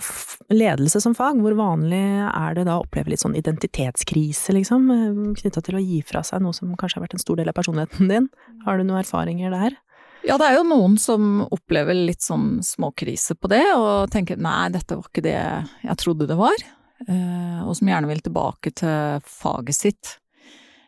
ledelse 0.50 1.02
som 1.04 1.13
fag? 1.18 1.38
Hvor 1.44 1.54
vanlig 1.58 2.02
er 2.26 2.58
det 2.58 2.65
da 2.65 2.80
å 2.80 2.86
oppleve 2.86 3.13
litt 3.13 3.22
sånn 3.22 3.38
identitetskrise, 3.38 4.56
liksom, 4.58 4.89
eh, 4.89 5.34
knytta 5.38 5.62
til 5.62 5.78
å 5.78 5.84
gi 5.84 6.02
fra 6.02 6.24
seg 6.26 6.41
noe 6.41 6.54
som 6.58 6.74
kanskje 6.74 6.98
har 6.98 7.06
vært 7.06 7.13
en 7.20 7.26
stor 7.26 7.38
del 7.38 7.50
av 7.50 7.54
personligheten 7.54 8.10
din? 8.10 8.30
Har 8.65 8.78
du 8.78 8.84
noen 8.84 9.04
erfaringer 9.04 9.54
der? 9.54 9.78
Ja, 10.26 10.39
det 10.41 10.48
er 10.48 10.56
jo 10.58 10.65
noen 10.65 10.98
som 10.98 11.46
opplever 11.54 11.94
litt 11.94 12.26
sånn 12.26 12.63
småkrise 12.65 13.38
på 13.38 13.52
det, 13.54 13.62
og 13.78 14.10
tenker 14.10 14.41
nei, 14.41 14.70
dette 14.74 14.98
var 14.98 15.06
ikke 15.06 15.22
det 15.22 15.38
jeg 15.38 15.98
trodde 16.02 16.26
det 16.26 16.38
var, 16.39 16.58
eh, 17.06 17.62
og 17.62 17.76
som 17.78 17.88
gjerne 17.88 18.10
vil 18.10 18.26
tilbake 18.26 18.74
til 18.74 19.22
faget 19.22 19.78
sitt. 19.78 20.18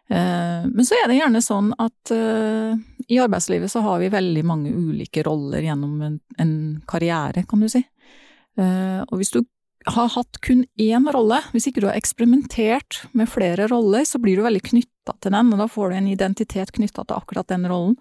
Eh, 0.09 0.63
men 0.71 0.85
så 0.87 0.95
er 0.95 1.09
det 1.09 1.19
gjerne 1.19 1.43
sånn 1.43 1.73
at 1.83 2.13
uh, 2.15 2.77
i 3.11 3.19
arbeidslivet 3.19 3.71
så 3.71 3.83
har 3.83 3.99
vi 3.99 4.13
veldig 4.13 4.43
mange 4.47 4.71
ulike 4.71 5.23
roller 5.27 5.65
gjennom 5.65 5.99
en, 6.07 6.57
karriere, 6.87 7.43
kan 7.47 7.63
du 7.63 7.69
si. 7.71 7.83
Uh, 8.57 9.03
og 9.09 9.19
hvis 9.19 9.33
du 9.35 9.41
har 9.87 10.09
hatt 10.11 10.39
kun 10.43 10.65
én 10.81 11.07
rolle, 11.13 11.39
hvis 11.53 11.69
ikke 11.69 11.83
du 11.83 11.89
har 11.89 11.99
eksperimentert 11.99 13.03
med 13.15 13.29
flere 13.31 13.69
roller, 13.71 14.03
så 14.07 14.19
blir 14.19 14.39
du 14.39 14.43
veldig 14.43 14.63
knytta 14.65 15.15
til 15.23 15.35
den, 15.35 15.51
og 15.53 15.61
da 15.61 15.67
får 15.71 15.91
du 15.91 15.97
en 15.99 16.09
identitet 16.11 16.73
knytta 16.75 17.05
til 17.05 17.15
akkurat 17.15 17.47
den 17.51 17.67
rollen. 17.69 17.95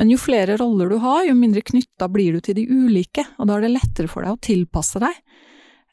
Men 0.00 0.12
jo 0.12 0.20
flere 0.20 0.56
roller 0.60 0.92
du 0.92 1.00
har, 1.02 1.24
jo 1.28 1.36
mindre 1.36 1.64
knytta 1.66 2.08
blir 2.12 2.36
du 2.36 2.44
til 2.44 2.56
de 2.56 2.64
ulike, 2.68 3.26
og 3.36 3.50
da 3.50 3.58
er 3.58 3.66
det 3.66 3.74
lettere 3.74 4.12
for 4.12 4.24
deg 4.24 4.36
å 4.36 4.44
tilpasse 4.48 5.02
deg. 5.02 5.20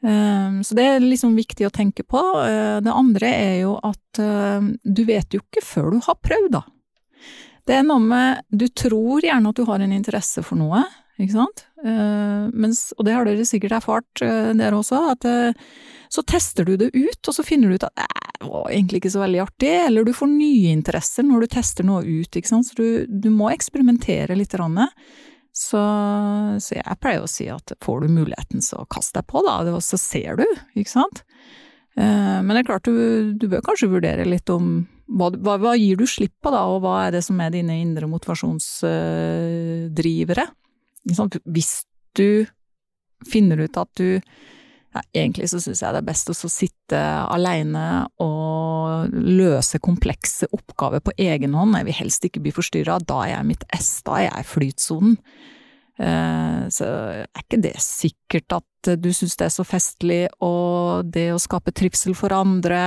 Ehm, 0.04 0.60
så 0.64 0.76
det 0.76 0.84
er 0.84 1.04
liksom 1.04 1.36
viktig 1.36 1.66
å 1.66 1.72
tenke 1.72 2.04
på. 2.04 2.20
Eh, 2.44 2.78
det 2.84 2.92
andre 2.92 3.30
er 3.32 3.56
jo 3.62 3.76
at 3.80 4.20
eh, 4.20 4.70
du 4.84 5.04
vet 5.08 5.32
jo 5.32 5.40
ikke 5.40 5.64
før 5.64 5.94
du 5.94 6.02
har 6.04 6.20
prøvd, 6.20 6.50
da. 6.58 6.64
Det 7.64 7.78
er 7.78 7.86
noe 7.86 8.02
med 8.02 8.42
Du 8.52 8.66
tror 8.68 9.24
gjerne 9.24 9.48
at 9.48 9.56
du 9.56 9.64
har 9.64 9.80
en 9.80 9.94
interesse 9.96 10.42
for 10.44 10.60
noe, 10.60 10.82
ikke 11.16 11.38
sant? 11.38 11.64
Eh, 11.80 12.50
mens, 12.52 12.90
og 12.98 13.08
det 13.08 13.16
har 13.16 13.24
dere 13.24 13.46
sikkert 13.48 13.78
erfart, 13.78 14.20
dere 14.20 14.76
også, 14.76 15.00
at 15.14 15.24
så 16.12 16.22
tester 16.28 16.68
du 16.68 16.76
det 16.78 16.90
ut, 16.92 17.20
og 17.24 17.34
så 17.34 17.42
finner 17.42 17.72
du 17.72 17.78
ut 17.78 17.86
at 17.88 17.96
det 17.96 18.50
var 18.50 18.68
egentlig 18.68 19.00
ikke 19.00 19.14
så 19.14 19.22
veldig 19.22 19.40
artig, 19.46 19.72
eller 19.86 20.04
du 20.04 20.12
får 20.14 20.28
nye 20.28 20.74
interesser 20.74 21.24
når 21.24 21.46
du 21.46 21.54
tester 21.54 21.86
noe 21.88 22.04
ut, 22.04 22.36
ikke 22.36 22.50
sant. 22.50 22.68
Så 22.68 22.76
du, 22.76 23.06
du 23.08 23.30
må 23.32 23.48
eksperimentere 23.54 24.36
litt. 24.36 24.52
Rann. 24.60 24.82
Så, 25.54 25.78
så, 26.58 26.74
jeg 26.74 26.98
pleier 26.98 27.22
å 27.22 27.30
si 27.30 27.46
at 27.52 27.76
får 27.84 28.00
du 28.02 28.08
muligheten, 28.16 28.62
så 28.64 28.84
kast 28.90 29.14
deg 29.14 29.22
på, 29.30 29.38
da, 29.46 29.60
og 29.70 29.82
så 29.86 29.94
ser 30.00 30.34
du, 30.40 30.46
ikke 30.74 30.90
sant. 30.90 31.22
Eh, 31.94 32.42
men 32.42 32.50
det 32.50 32.60
er 32.64 32.70
klart, 32.72 32.90
du, 32.90 33.30
du 33.38 33.46
bør 33.52 33.62
kanskje 33.62 33.92
vurdere 33.92 34.24
litt 34.26 34.50
om 34.50 34.88
hva, 35.06 35.30
hva, 35.36 35.58
hva, 35.60 35.76
gir 35.78 35.96
du 36.00 36.06
slipp 36.10 36.34
på, 36.42 36.50
da, 36.50 36.64
og 36.66 36.82
hva 36.82 37.04
er 37.04 37.10
det 37.14 37.22
som 37.26 37.40
er 37.44 37.50
dine 37.54 37.74
indre 37.78 38.06
motivasjonsdrivere? 38.10 40.46
Hvis 41.04 41.84
du 42.18 42.46
finner 43.28 43.60
ut 43.62 43.76
at 43.78 43.90
du 44.00 44.20
ja, 44.94 45.02
egentlig 45.14 45.48
så 45.50 45.58
syns 45.62 45.82
jeg 45.82 45.94
det 45.94 46.02
er 46.04 46.06
best 46.06 46.30
å 46.30 46.36
sitte 46.36 47.00
aleine 47.26 48.04
og 48.22 49.10
løse 49.10 49.80
komplekse 49.82 50.46
oppgaver 50.54 51.02
på 51.02 51.16
egen 51.18 51.56
hånd. 51.58 51.74
Jeg 51.80 51.88
vil 51.88 52.00
helst 52.04 52.28
ikke 52.28 52.44
bli 52.44 52.54
forstyrra. 52.54 53.00
Da 53.02 53.24
er 53.24 53.34
jeg 53.34 53.50
mitt 53.50 53.66
ess, 53.74 53.96
da 54.06 54.20
er 54.20 54.28
jeg 54.28 54.50
flytsonen. 54.52 55.18
Eh, 55.94 56.62
så 56.74 56.86
er 57.22 57.42
ikke 57.42 57.60
det 57.62 57.74
sikkert 57.82 58.56
at 58.56 58.88
du 58.98 59.10
syns 59.14 59.36
det 59.38 59.46
er 59.46 59.52
så 59.54 59.64
festlig, 59.66 60.22
og 60.42 61.06
det 61.14 61.28
å 61.32 61.40
skape 61.40 61.72
trivsel 61.74 62.16
for 62.18 62.34
andre, 62.34 62.80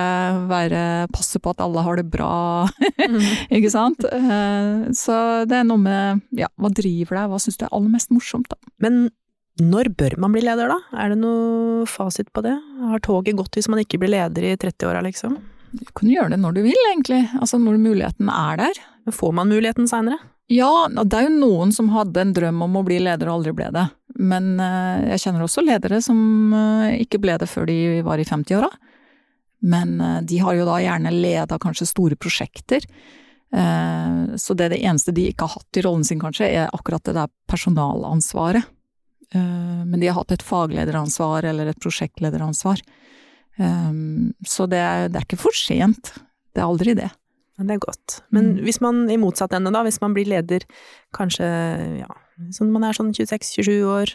være, 0.49 0.81
passe 1.15 1.39
på 1.41 1.53
at 1.55 1.63
alle 1.63 1.83
har 1.85 1.99
det 1.99 2.07
bra, 2.11 2.67
mm. 2.99 3.21
ikke 3.59 3.71
sant. 3.73 4.03
Eh, 4.07 4.91
så 4.95 5.21
det 5.47 5.61
er 5.61 5.69
noe 5.69 5.81
med, 5.81 6.27
ja, 6.39 6.51
hva 6.59 6.71
driver 6.71 7.21
deg, 7.21 7.31
hva 7.31 7.39
syns 7.41 7.59
du 7.59 7.65
er 7.67 7.71
aller 7.71 7.95
mest 7.95 8.11
morsomt, 8.13 8.51
da. 8.51 8.75
Men 8.83 9.07
når 9.63 9.91
bør 9.97 10.17
man 10.21 10.33
bli 10.35 10.43
leder, 10.45 10.69
da? 10.69 10.77
Er 11.01 11.13
det 11.13 11.19
noe 11.21 11.85
fasit 11.89 12.29
på 12.35 12.43
det? 12.45 12.55
Har 12.91 13.03
toget 13.05 13.37
gått 13.39 13.57
hvis 13.57 13.69
man 13.71 13.81
ikke 13.81 13.99
blir 14.01 14.13
leder 14.13 14.51
i 14.51 14.55
30-åra, 14.59 15.01
liksom? 15.05 15.37
Du 15.73 15.85
kan 15.97 16.09
gjøre 16.09 16.33
det 16.33 16.39
når 16.41 16.57
du 16.57 16.63
vil, 16.65 16.79
egentlig. 16.91 17.23
Altså 17.39 17.59
når 17.61 17.79
muligheten 17.81 18.29
er 18.31 18.59
der. 18.61 18.81
Får 19.13 19.33
man 19.35 19.49
muligheten 19.51 19.89
seinere? 19.89 20.19
Ja, 20.51 20.87
det 20.87 21.11
er 21.11 21.27
jo 21.27 21.39
noen 21.41 21.73
som 21.75 21.89
hadde 21.91 22.21
en 22.23 22.33
drøm 22.35 22.61
om 22.63 22.77
å 22.79 22.85
bli 22.87 23.01
leder 23.03 23.27
og 23.27 23.41
aldri 23.41 23.53
ble 23.57 23.67
det. 23.75 23.83
Men 24.15 24.55
eh, 24.63 25.09
jeg 25.13 25.25
kjenner 25.25 25.43
også 25.43 25.63
ledere 25.65 25.99
som 26.03 26.19
eh, 26.55 27.01
ikke 27.03 27.19
ble 27.23 27.35
det 27.41 27.49
før 27.51 27.67
de 27.67 27.77
var 28.05 28.21
i 28.21 28.27
50-åra. 28.27 28.69
Men 29.67 29.97
eh, 29.99 30.21
de 30.29 30.39
har 30.39 30.55
jo 30.55 30.67
da 30.69 30.77
gjerne 30.81 31.13
leda 31.13 31.59
kanskje 31.61 31.89
store 31.91 32.19
prosjekter. 32.19 32.87
Så 33.47 34.53
det 34.59 34.65
er 34.65 34.73
det 34.73 34.81
eneste 34.83 35.13
de 35.15 35.29
ikke 35.29 35.45
har 35.47 35.61
hatt 35.61 35.77
i 35.79 35.81
rollen 35.85 36.01
sin, 36.03 36.19
kanskje, 36.19 36.49
er 36.51 36.73
akkurat 36.75 37.05
det 37.07 37.13
der 37.15 37.29
personalansvaret. 37.47 38.67
Men 39.35 39.99
de 39.99 40.07
har 40.07 40.15
hatt 40.21 40.31
et 40.31 40.43
faglederansvar 40.45 41.43
eller 41.49 41.67
et 41.73 41.79
prosjektlederansvar. 41.83 42.79
Så 44.47 44.67
det 44.69 44.79
er, 44.81 45.07
det 45.09 45.19
er 45.21 45.25
ikke 45.27 45.39
for 45.41 45.55
sent. 45.57 46.13
Det 46.53 46.61
er 46.61 46.67
aldri 46.67 46.93
det. 46.97 47.09
Det 47.57 47.73
er 47.73 47.81
godt. 47.81 48.19
Men 48.31 48.53
Mm. 48.55 48.63
hvis 48.63 48.79
man 48.81 49.09
i 49.09 49.17
motsatt 49.17 49.53
ende, 49.57 49.71
da, 49.73 49.81
hvis 49.83 49.99
man 50.01 50.13
blir 50.13 50.27
leder 50.29 50.61
kanskje 51.15 51.47
ja, 52.03 52.07
sånn 52.53 52.71
man 52.71 52.83
er 52.85 52.93
sånn 52.93 53.11
26-27 53.13 53.81
år, 53.83 54.13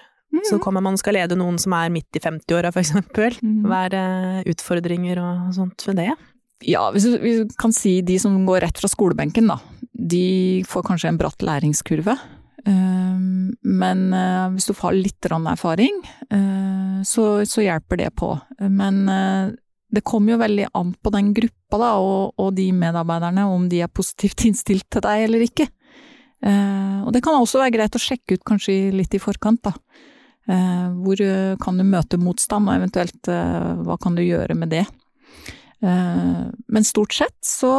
så 0.48 0.58
kommer 0.62 0.80
man 0.80 0.94
og 0.94 0.98
skal 1.02 1.14
lede 1.18 1.36
noen 1.36 1.58
som 1.60 1.72
er 1.76 1.90
midt 1.92 2.08
i 2.16 2.20
50-åra, 2.22 2.70
for 2.72 2.80
eksempel. 2.80 3.34
Mm. 3.42 3.66
Hva 3.66 3.84
er 3.84 3.90
det 3.92 4.54
utfordringer 4.54 5.18
og 5.20 5.50
sånt 5.58 5.84
ved 5.88 5.96
det? 5.96 6.12
Ja, 6.64 6.86
hvis 6.94 7.04
vi 7.20 7.34
kan 7.58 7.72
si 7.74 8.00
de 8.00 8.16
som 8.22 8.46
går 8.46 8.62
rett 8.62 8.78
fra 8.78 8.88
skolebenken, 8.88 9.48
da. 9.50 9.58
De 9.92 10.62
får 10.64 10.86
kanskje 10.86 11.08
en 11.10 11.18
bratt 11.18 11.42
læringskurve. 11.42 12.14
Ehm, 12.66 13.56
Men 13.62 14.12
eh, 14.14 14.48
hvis 14.54 14.68
du 14.68 14.74
får 14.74 14.94
litt 14.96 15.26
erfaring, 15.26 15.98
eh, 16.30 17.02
så, 17.04 17.62
hjelper 17.62 17.96
det 17.96 18.10
på. 18.16 18.38
Men 18.60 19.08
eh, 19.08 19.52
det 19.92 20.04
kommer 20.04 20.32
jo 20.34 20.42
veldig 20.42 20.66
an 20.74 20.94
på 20.94 21.10
den 21.12 21.32
gruppa 21.34 21.78
da, 21.78 21.92
og, 22.00 22.34
og 22.38 22.54
de 22.54 22.70
medarbeiderne, 22.72 23.46
om 23.46 23.68
de 23.68 23.82
er 23.82 23.92
positivt 23.92 24.44
innstilt 24.48 24.88
til 24.90 25.04
deg 25.04 25.26
eller 25.26 25.46
ikke. 25.46 25.68
Og 26.42 27.12
det 27.14 27.20
kan 27.22 27.36
også 27.38 27.60
være 27.60 27.70
greit 27.76 27.94
å 27.94 28.00
sjekke 28.02 28.34
ut 28.34 28.42
kanskje 28.42 28.90
litt 28.90 29.12
i 29.14 29.20
forkant, 29.22 29.60
da. 29.62 29.70
Hvor 30.50 31.20
kan 31.62 31.76
du 31.78 31.84
møte 31.86 32.18
motstand, 32.18 32.66
og 32.66 32.80
eventuelt 32.80 33.30
hva 33.30 33.94
kan 34.02 34.16
du 34.18 34.24
gjøre 34.24 34.56
med 34.58 34.72
det. 34.74 34.82
Eh, 35.82 36.42
Men 36.72 36.84
stort 36.86 37.12
sett 37.12 37.36
så, 37.44 37.72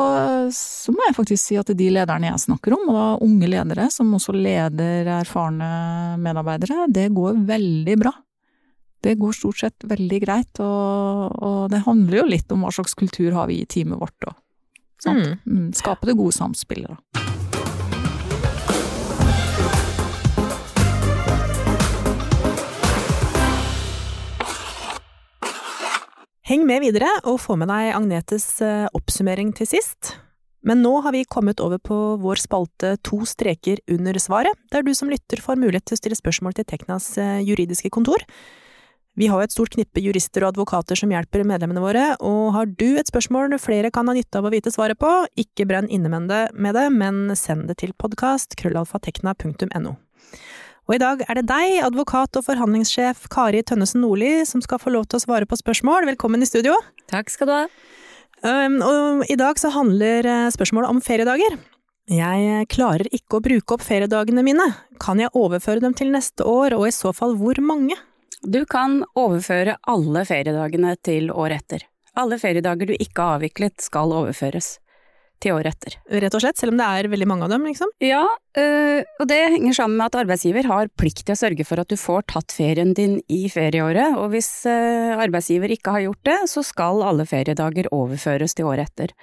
så 0.52 0.92
må 0.92 1.06
jeg 1.08 1.16
faktisk 1.16 1.44
si 1.44 1.58
at 1.60 1.72
de 1.72 1.88
lederne 1.96 2.28
jeg 2.30 2.44
snakker 2.46 2.76
om, 2.76 2.90
og 2.92 2.98
da 2.98 3.06
unge 3.24 3.48
ledere 3.50 3.88
som 3.94 4.12
også 4.14 4.36
leder 4.36 5.08
erfarne 5.22 6.18
medarbeidere, 6.22 6.88
det 6.92 7.08
går 7.16 7.40
veldig 7.48 7.98
bra. 8.04 8.12
Det 9.04 9.18
går 9.20 9.36
stort 9.36 9.60
sett 9.60 9.84
veldig 9.88 10.20
greit, 10.24 10.60
og, 10.64 11.34
og 11.44 11.72
det 11.74 11.84
handler 11.88 12.22
jo 12.22 12.30
litt 12.36 12.52
om 12.56 12.64
hva 12.64 12.72
slags 12.72 12.96
kultur 12.96 13.34
har 13.36 13.50
vi 13.52 13.62
i 13.64 13.68
teamet 13.68 14.00
vårt 14.00 14.30
og 14.30 14.38
sant. 15.04 15.34
Mm, 15.44 15.72
Skape 15.76 16.08
det 16.08 16.16
gode 16.20 16.36
samspillet, 16.36 16.94
da. 16.94 17.33
Heng 26.44 26.66
med 26.68 26.82
videre, 26.84 27.08
og 27.24 27.38
få 27.40 27.56
med 27.56 27.70
deg 27.72 27.94
Agnetes 27.96 28.46
eh, 28.60 28.90
oppsummering 28.92 29.54
til 29.56 29.70
sist. 29.70 30.18
Men 30.68 30.82
nå 30.84 30.98
har 31.06 31.14
vi 31.16 31.22
kommet 31.24 31.62
over 31.64 31.80
på 31.80 31.96
vår 32.20 32.42
spalte 32.42 32.98
To 33.08 33.22
streker 33.28 33.80
under 33.92 34.20
svaret, 34.20 34.52
der 34.72 34.84
du 34.84 34.92
som 34.92 35.08
lytter 35.12 35.40
får 35.40 35.56
mulighet 35.62 35.88
til 35.88 35.96
å 35.96 36.02
stille 36.02 36.20
spørsmål 36.20 36.58
til 36.58 36.68
Teknas 36.68 37.14
eh, 37.16 37.40
juridiske 37.48 37.88
kontor. 37.96 38.26
Vi 39.16 39.30
har 39.32 39.40
jo 39.40 39.48
et 39.48 39.56
stort 39.56 39.72
knippe 39.72 40.04
jurister 40.04 40.44
og 40.44 40.52
advokater 40.52 41.00
som 41.00 41.16
hjelper 41.16 41.46
medlemmene 41.48 41.84
våre, 41.84 42.06
og 42.20 42.52
har 42.58 42.68
du 42.68 42.90
et 43.00 43.08
spørsmål 43.08 43.56
flere 43.64 43.94
kan 43.96 44.12
ha 44.12 44.18
nytte 44.18 44.42
av 44.42 44.50
å 44.50 44.52
vite 44.52 44.74
svaret 44.74 45.00
på, 45.00 45.14
ikke 45.40 45.70
brenn 45.70 45.88
inne 45.88 46.12
med 46.12 46.28
det, 46.28 46.44
med 46.60 46.76
det 46.76 46.90
men 46.92 47.38
send 47.40 47.70
det 47.72 47.80
til 47.86 47.96
podkast 47.96 48.60
krøllalfatekna.no. 48.60 49.96
Og 50.84 50.98
i 50.98 51.00
dag 51.00 51.22
er 51.24 51.38
det 51.40 51.46
deg, 51.48 51.78
advokat 51.86 52.36
og 52.36 52.44
forhandlingssjef 52.44 53.30
Kari 53.32 53.62
Tønnesen 53.64 54.02
Nordli, 54.04 54.42
som 54.44 54.60
skal 54.64 54.82
få 54.84 54.92
lov 54.92 55.06
til 55.08 55.22
å 55.22 55.24
svare 55.24 55.48
på 55.48 55.56
spørsmål. 55.56 56.10
Velkommen 56.10 56.44
i 56.44 56.48
studio. 56.50 56.76
Takk 57.08 57.32
skal 57.32 57.48
du 57.48 57.54
ha. 57.56 57.62
Um, 58.44 58.82
og 58.84 59.24
i 59.32 59.38
dag 59.40 59.62
så 59.62 59.72
handler 59.72 60.28
eh, 60.28 60.50
spørsmålet 60.52 60.92
om 60.92 61.00
feriedager. 61.00 61.56
Jeg 62.12 62.50
eh, 62.50 62.66
klarer 62.68 63.08
ikke 63.16 63.40
å 63.40 63.46
bruke 63.46 63.78
opp 63.78 63.86
feriedagene 63.86 64.44
mine. 64.44 64.68
Kan 65.00 65.24
jeg 65.24 65.32
overføre 65.40 65.80
dem 65.86 65.96
til 65.96 66.12
neste 66.12 66.44
år, 66.44 66.76
og 66.76 66.90
i 66.90 66.92
så 66.92 67.16
fall 67.16 67.38
hvor 67.40 67.64
mange? 67.64 67.96
Du 68.44 68.66
kan 68.68 69.06
overføre 69.16 69.78
alle 69.88 70.28
feriedagene 70.28 70.98
til 71.00 71.32
året 71.32 71.64
etter. 71.64 71.88
Alle 72.20 72.36
feriedager 72.44 72.92
du 72.92 72.98
ikke 73.00 73.24
har 73.24 73.40
avviklet 73.40 73.80
skal 73.88 74.12
overføres 74.12 74.76
til 75.44 75.56
året 75.56 75.74
etter. 75.74 75.98
Rett 76.24 76.36
og 76.38 76.44
slett, 76.44 76.60
selv 76.60 76.74
om 76.74 76.80
det 76.80 76.88
er 76.88 77.10
veldig 77.12 77.28
mange 77.30 77.48
av 77.48 77.54
dem, 77.54 77.66
liksom. 77.68 77.92
Ja, 78.04 78.24
øh, 78.60 79.00
og 79.20 79.30
det 79.30 79.40
henger 79.56 79.78
sammen 79.78 80.00
med 80.00 80.12
at 80.12 80.20
arbeidsgiver 80.24 80.70
har 80.70 80.92
plikt 81.00 81.26
til 81.28 81.36
å 81.36 81.40
sørge 81.40 81.68
for 81.68 81.84
at 81.84 81.92
du 81.92 81.98
får 82.00 82.28
tatt 82.34 82.56
ferien 82.56 82.94
din 82.98 83.20
i 83.32 83.46
ferieåret, 83.52 84.18
og 84.20 84.32
hvis 84.34 84.52
øh, 84.70 85.16
arbeidsgiver 85.18 85.74
ikke 85.76 85.96
har 85.98 86.06
gjort 86.08 86.24
det, 86.30 86.38
så 86.52 86.66
skal 86.66 87.04
alle 87.06 87.28
feriedager 87.30 87.92
overføres 87.96 88.56
til 88.58 88.72
året 88.72 88.92
etter. 88.92 89.16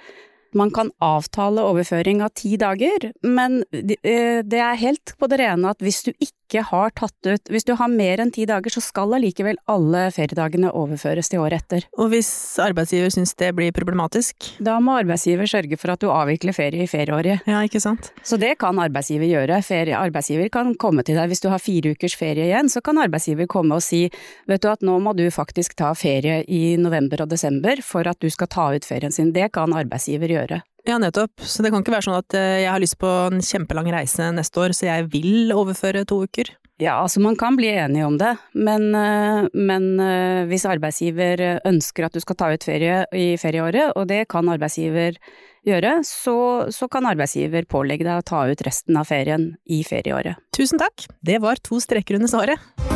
Man 0.57 0.71
kan 0.75 0.91
avtale 0.99 1.63
overføring 1.63 2.21
av 2.25 2.33
ti 2.35 2.57
dager, 2.59 3.11
men 3.23 3.61
øh, 3.71 4.41
det 4.43 4.59
er 4.59 4.79
helt 4.81 5.15
på 5.19 5.29
det 5.31 5.39
rene 5.41 5.71
at 5.71 5.83
hvis 5.83 6.03
du 6.07 6.11
ikke 6.19 6.63
har 6.67 6.91
tatt 6.97 7.15
ut, 7.27 7.51
hvis 7.51 7.63
du 7.63 7.71
har 7.79 7.87
mer 7.87 8.19
enn 8.19 8.33
ti 8.35 8.43
dager, 8.49 8.73
så 8.73 8.83
skal 8.83 9.15
allikevel 9.15 9.55
alle 9.71 10.09
feriedagene 10.11 10.73
overføres 10.75 11.31
til 11.31 11.39
året 11.39 11.61
etter. 11.63 11.85
Og 11.95 12.11
hvis 12.11 12.29
arbeidsgiver 12.59 13.13
syns 13.13 13.31
det 13.39 13.53
blir 13.55 13.71
problematisk? 13.75 14.49
Da 14.59 14.75
må 14.83 14.97
arbeidsgiver 14.99 15.47
sørge 15.47 15.79
for 15.79 15.93
at 15.93 16.03
du 16.03 16.09
avvikler 16.11 16.55
ferie 16.55 16.83
i 16.83 16.89
ferieåret. 16.91 17.47
Ja, 17.47 17.61
ikke 17.63 17.79
sant? 17.83 18.11
Så 18.27 18.39
det 18.41 18.57
kan 18.59 18.79
arbeidsgiver 18.83 19.29
gjøre. 19.29 19.61
Ferie, 19.63 19.95
arbeidsgiver 19.95 20.51
kan 20.51 20.75
komme 20.75 21.05
til 21.07 21.15
deg 21.19 21.31
hvis 21.31 21.43
du 21.43 21.47
har 21.53 21.63
fire 21.63 21.95
ukers 21.95 22.17
ferie 22.19 22.49
igjen, 22.49 22.71
så 22.71 22.83
kan 22.83 22.99
arbeidsgiver 22.99 23.47
komme 23.51 23.79
og 23.79 23.85
si 23.85 24.03
vet 24.51 24.63
du 24.63 24.67
at 24.71 24.83
nå 24.83 24.97
må 24.99 25.15
du 25.15 25.23
faktisk 25.31 25.77
ta 25.79 25.93
ferie 25.95 26.41
i 26.51 26.75
november 26.81 27.23
og 27.23 27.31
desember 27.31 27.79
for 27.85 28.07
at 28.11 28.19
du 28.19 28.27
skal 28.33 28.51
ta 28.51 28.67
ut 28.75 28.87
ferien 28.87 29.15
sin. 29.15 29.31
Det 29.31 29.53
kan 29.55 29.71
arbeidsgiver 29.77 30.35
gjøre. 30.35 30.40
Ja, 30.87 30.97
nettopp. 30.97 31.43
Så 31.45 31.61
det 31.61 31.69
kan 31.69 31.83
ikke 31.83 31.93
være 31.93 32.07
sånn 32.07 32.17
at 32.17 32.37
eh, 32.37 32.63
jeg 32.63 32.71
har 32.73 32.81
lyst 32.81 32.97
på 33.01 33.09
en 33.27 33.43
kjempelang 33.45 33.91
reise 33.93 34.31
neste 34.33 34.63
år, 34.63 34.73
så 34.73 34.87
jeg 34.87 35.07
vil 35.13 35.53
overføre 35.53 36.07
to 36.09 36.23
uker. 36.25 36.55
Ja, 36.81 36.95
altså 37.03 37.21
man 37.21 37.35
kan 37.37 37.53
bli 37.59 37.69
enige 37.69 38.07
om 38.07 38.15
det, 38.17 38.31
men, 38.57 38.87
øh, 38.97 39.45
men 39.53 39.83
øh, 40.01 40.47
hvis 40.49 40.65
arbeidsgiver 40.65 41.61
ønsker 41.69 42.07
at 42.07 42.17
du 42.17 42.23
skal 42.23 42.39
ta 42.39 42.49
ut 42.49 42.65
ferie 42.65 43.03
i 43.13 43.35
ferieåret, 43.37 43.93
og 43.93 44.09
det 44.09 44.23
kan 44.33 44.49
arbeidsgiver 44.49 45.19
gjøre, 45.67 45.99
så, 46.07 46.37
så 46.73 46.89
kan 46.89 47.05
arbeidsgiver 47.05 47.69
pålegge 47.69 48.07
deg 48.07 48.23
å 48.23 48.25
ta 48.25 48.47
ut 48.49 48.65
resten 48.65 48.97
av 48.97 49.05
ferien 49.11 49.51
i 49.69 49.83
ferieåret. 49.85 50.41
Tusen 50.57 50.81
takk. 50.81 51.05
Det 51.21 51.37
var 51.43 51.61
to 51.61 51.77
streker 51.83 52.17
under 52.17 52.33
svaret. 52.33 52.90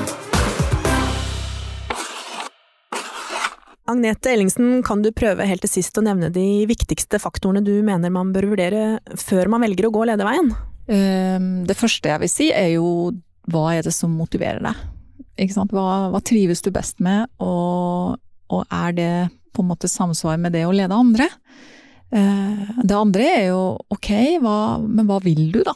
Agnete 3.86 4.32
Ellingsen, 4.34 4.80
kan 4.86 5.04
du 5.06 5.12
prøve 5.14 5.46
helt 5.46 5.62
til 5.62 5.70
sist 5.70 5.98
å 6.00 6.04
nevne 6.06 6.32
de 6.34 6.66
viktigste 6.66 7.20
faktorene 7.22 7.62
du 7.62 7.76
mener 7.86 8.10
man 8.14 8.32
bør 8.34 8.48
vurdere 8.56 8.98
før 9.22 9.52
man 9.54 9.62
velger 9.62 9.86
å 9.88 9.94
gå 9.94 10.08
lederveien? 10.10 10.50
Ehm, 10.90 11.66
Det 11.70 11.78
første 11.78 12.10
jeg 12.10 12.24
vil 12.24 12.32
si 12.34 12.50
er 12.52 12.74
jo 12.80 13.14
hva 13.46 13.76
er 13.76 13.86
det 13.86 13.94
som 13.94 14.10
motiverer 14.18 14.64
deg? 14.66 14.76
Hva, 15.70 16.10
hva 16.10 16.22
trives 16.26 16.64
du 16.66 16.72
best 16.74 17.00
med, 17.04 17.30
og, 17.40 18.18
og 18.50 18.66
er 18.74 18.92
det 18.98 19.14
på 19.54 19.62
en 19.62 19.70
måte 19.70 19.92
samsvar 19.92 20.40
med 20.42 20.56
det 20.58 20.66
å 20.66 20.74
lede 20.74 20.96
andre? 20.96 21.30
Eh, 22.10 22.82
Det 22.82 22.98
andre 22.98 23.24
er 23.24 23.48
jo 23.52 23.78
ok, 23.94 24.12
hva, 24.42 24.60
men 24.82 25.06
hva 25.06 25.22
vil 25.22 25.52
du 25.54 25.62
da? 25.62 25.76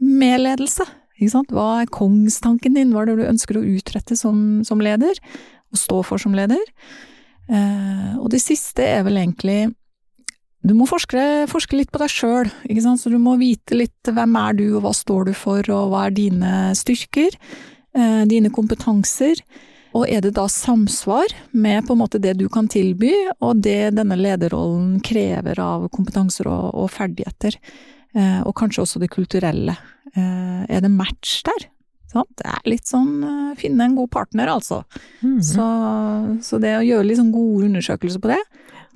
Med 0.00 0.42
ledelse? 0.44 0.84
Hva 1.18 1.80
er 1.80 1.90
kongstanken 1.90 2.76
din, 2.76 2.92
hva 2.92 3.02
er 3.02 3.06
det 3.10 3.22
du 3.22 3.30
ønsker 3.32 3.56
å 3.56 3.64
utrette 3.64 4.14
som, 4.16 4.60
som 4.64 4.78
leder, 4.84 5.16
og 5.72 5.80
stå 5.80 6.04
for 6.04 6.20
som 6.20 6.36
leder? 6.36 6.60
Eh, 7.48 8.14
og 8.20 8.28
det 8.32 8.42
siste 8.44 8.84
er 8.84 9.04
vel 9.06 9.20
egentlig 9.20 9.70
du 10.66 10.74
må 10.74 10.88
forske, 10.90 11.20
forske 11.48 11.78
litt 11.78 11.90
på 11.94 12.00
deg 12.02 12.10
sjøl, 12.10 12.48
så 12.50 13.10
du 13.12 13.16
må 13.22 13.36
vite 13.38 13.76
litt 13.78 14.10
hvem 14.10 14.34
er 14.40 14.56
du, 14.58 14.64
og 14.74 14.82
hva 14.84 14.92
står 14.96 15.28
du 15.30 15.32
for, 15.38 15.62
og 15.70 15.92
hva 15.92 16.08
er 16.08 16.16
dine 16.16 16.54
styrker, 16.76 17.36
eh, 17.94 18.24
dine 18.28 18.50
kompetanser, 18.50 19.38
og 19.96 20.04
er 20.10 20.20
det 20.26 20.34
da 20.36 20.48
samsvar 20.50 21.30
med 21.54 21.86
på 21.86 21.94
en 21.94 22.02
måte 22.02 22.20
det 22.20 22.34
du 22.40 22.48
kan 22.52 22.68
tilby, 22.68 23.14
og 23.38 23.62
det 23.64 23.94
denne 23.96 24.18
lederrollen 24.18 24.98
krever 25.00 25.62
av 25.62 25.86
kompetanser 25.94 26.50
og, 26.50 26.74
og 26.74 26.90
ferdigheter, 26.92 27.56
eh, 28.18 28.42
og 28.42 28.52
kanskje 28.58 28.84
også 28.84 29.00
det 29.00 29.12
kulturelle. 29.14 29.78
Er 30.18 30.80
det 30.82 30.90
match 30.90 31.44
der? 31.46 31.68
Sant? 32.08 32.30
Det 32.40 32.46
er 32.48 32.62
litt 32.70 32.88
sånn 32.88 33.10
eh, 33.24 33.54
finne 33.60 33.84
en 33.84 33.96
god 33.98 34.10
partner, 34.14 34.48
altså. 34.48 34.82
Så, 35.44 35.66
så 36.44 36.58
det 36.62 36.74
å 36.78 36.84
gjøre 36.86 37.04
litt 37.10 37.18
sånn 37.20 37.32
gode 37.34 37.66
undersøkelser 37.68 38.22
på 38.24 38.30
det, 38.32 38.38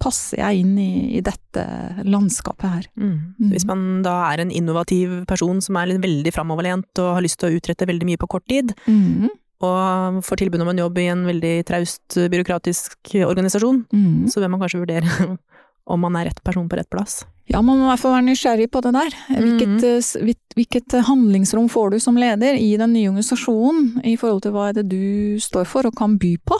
passer 0.03 0.40
jeg 0.40 0.62
inn 0.64 0.72
i, 0.81 1.18
i 1.18 1.20
dette 1.22 1.62
landskapet 2.09 2.64
her. 2.66 2.87
Mm. 2.98 3.51
Hvis 3.53 3.66
man 3.68 3.85
da 4.03 4.14
er 4.33 4.42
en 4.42 4.51
innovativ 4.51 5.12
person 5.31 5.61
som 5.62 5.77
er 5.79 5.92
veldig 6.03 6.33
framoverlent 6.35 6.98
og 7.05 7.12
har 7.18 7.22
lyst 7.22 7.38
til 7.42 7.53
å 7.53 7.61
utrette 7.61 7.87
veldig 7.87 8.09
mye 8.09 8.18
på 8.22 8.31
kort 8.33 8.48
tid, 8.51 8.72
Mm. 8.88 9.29
og 9.62 10.22
får 10.27 10.40
tilbud 10.40 10.64
om 10.64 10.72
en 10.72 10.81
jobb 10.83 10.96
i 10.98 11.07
en 11.12 11.22
veldig 11.29 11.53
traust 11.68 12.16
byråkratisk 12.33 13.12
organisasjon, 13.29 13.85
Mm. 13.92 14.27
så 14.33 14.40
bør 14.42 14.51
man 14.57 14.61
kanskje 14.64 14.81
vurdere 14.83 15.07
om 15.87 16.01
man 16.01 16.16
er 16.16 16.31
rett 16.33 16.42
person 16.42 16.66
på 16.68 16.77
rett 16.81 16.90
plass? 16.90 17.22
Ja, 17.50 17.59
man 17.59 17.78
må 17.78 17.88
i 17.88 17.90
hvert 17.90 18.00
fall 18.00 18.14
være 18.14 18.26
nysgjerrig 18.28 18.68
på 18.70 18.81
det 18.85 18.92
der. 18.94 19.14
Hvilket, 19.35 19.83
mm. 19.83 20.33
hvilket, 20.57 20.94
handlingsrom 21.09 21.68
får 21.72 21.94
du 21.94 21.98
som 22.00 22.18
leder 22.20 22.55
i 22.55 22.70
den 22.78 22.94
nye 22.94 23.11
organisasjonen 23.11 24.05
i 24.07 24.14
forhold 24.20 24.44
til 24.44 24.55
hva 24.55 24.68
er 24.70 24.78
det 24.78 24.87
du 24.92 25.40
står 25.42 25.66
for 25.68 25.88
og 25.88 25.96
kan 25.98 26.16
by 26.22 26.37
på? 26.46 26.59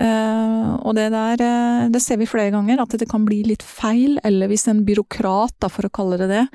Uh, 0.00 0.78
og 0.88 0.94
det 0.96 1.10
der, 1.12 1.42
det 1.92 2.00
ser 2.00 2.16
vi 2.22 2.28
flere 2.30 2.52
ganger, 2.54 2.80
at 2.80 2.94
det 2.96 3.10
kan 3.10 3.26
bli 3.28 3.42
litt 3.44 3.64
feil, 3.66 4.16
eller 4.24 4.48
hvis 4.48 4.64
en 4.70 4.86
byråkrat, 4.86 5.58
da, 5.60 5.68
for 5.68 5.84
å 5.84 5.92
kalle 5.92 6.16
det 6.22 6.30
det, 6.30 6.46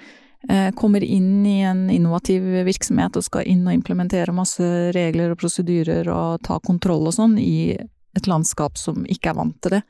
uh, 0.49 0.71
kommer 0.80 1.06
inn 1.06 1.45
i 1.45 1.60
en 1.67 1.86
innovativ 1.93 2.47
virksomhet 2.65 3.19
og 3.19 3.27
skal 3.27 3.45
inn 3.45 3.67
og 3.67 3.75
implementere 3.77 4.34
masse 4.34 4.65
regler 4.95 5.36
og 5.36 5.41
prosedyrer 5.43 6.10
og 6.10 6.41
ta 6.47 6.58
kontroll 6.65 7.12
og 7.12 7.17
sånn 7.19 7.38
i 7.38 7.75
et 8.17 8.30
landskap 8.32 8.80
som 8.82 9.06
ikke 9.06 9.32
er 9.32 9.38
vant 9.38 9.60
til 9.62 9.77
det, 9.77 9.84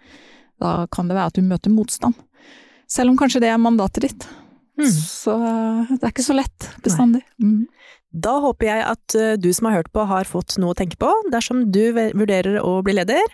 da 0.59 0.81
kan 0.91 1.07
det 1.07 1.15
være 1.15 1.31
at 1.31 1.39
du 1.39 1.47
møter 1.47 1.71
motstand. 1.71 2.17
Selv 2.87 3.11
om 3.11 3.17
kanskje 3.19 3.41
det 3.43 3.51
er 3.51 3.59
mandatet 3.61 4.07
ditt. 4.07 4.27
Mm. 4.79 4.91
Så 4.91 5.33
eh, 5.35 5.95
det 5.95 6.03
er 6.03 6.13
ikke 6.13 6.25
så 6.25 6.37
lett 6.37 6.69
bestandig. 6.85 7.23
Mm. 7.41 7.65
Da 8.15 8.37
håper 8.39 8.69
jeg 8.69 8.83
at 8.87 9.15
eh, 9.19 9.33
du 9.35 9.49
som 9.53 9.67
har 9.67 9.81
hørt 9.81 9.89
på 9.91 10.05
har 10.07 10.27
fått 10.29 10.55
noe 10.61 10.71
å 10.71 10.77
tenke 10.77 10.95
på 10.99 11.09
dersom 11.33 11.65
du 11.75 11.91
vurderer 11.91 12.61
å 12.63 12.77
bli 12.85 12.95
leder. 12.95 13.25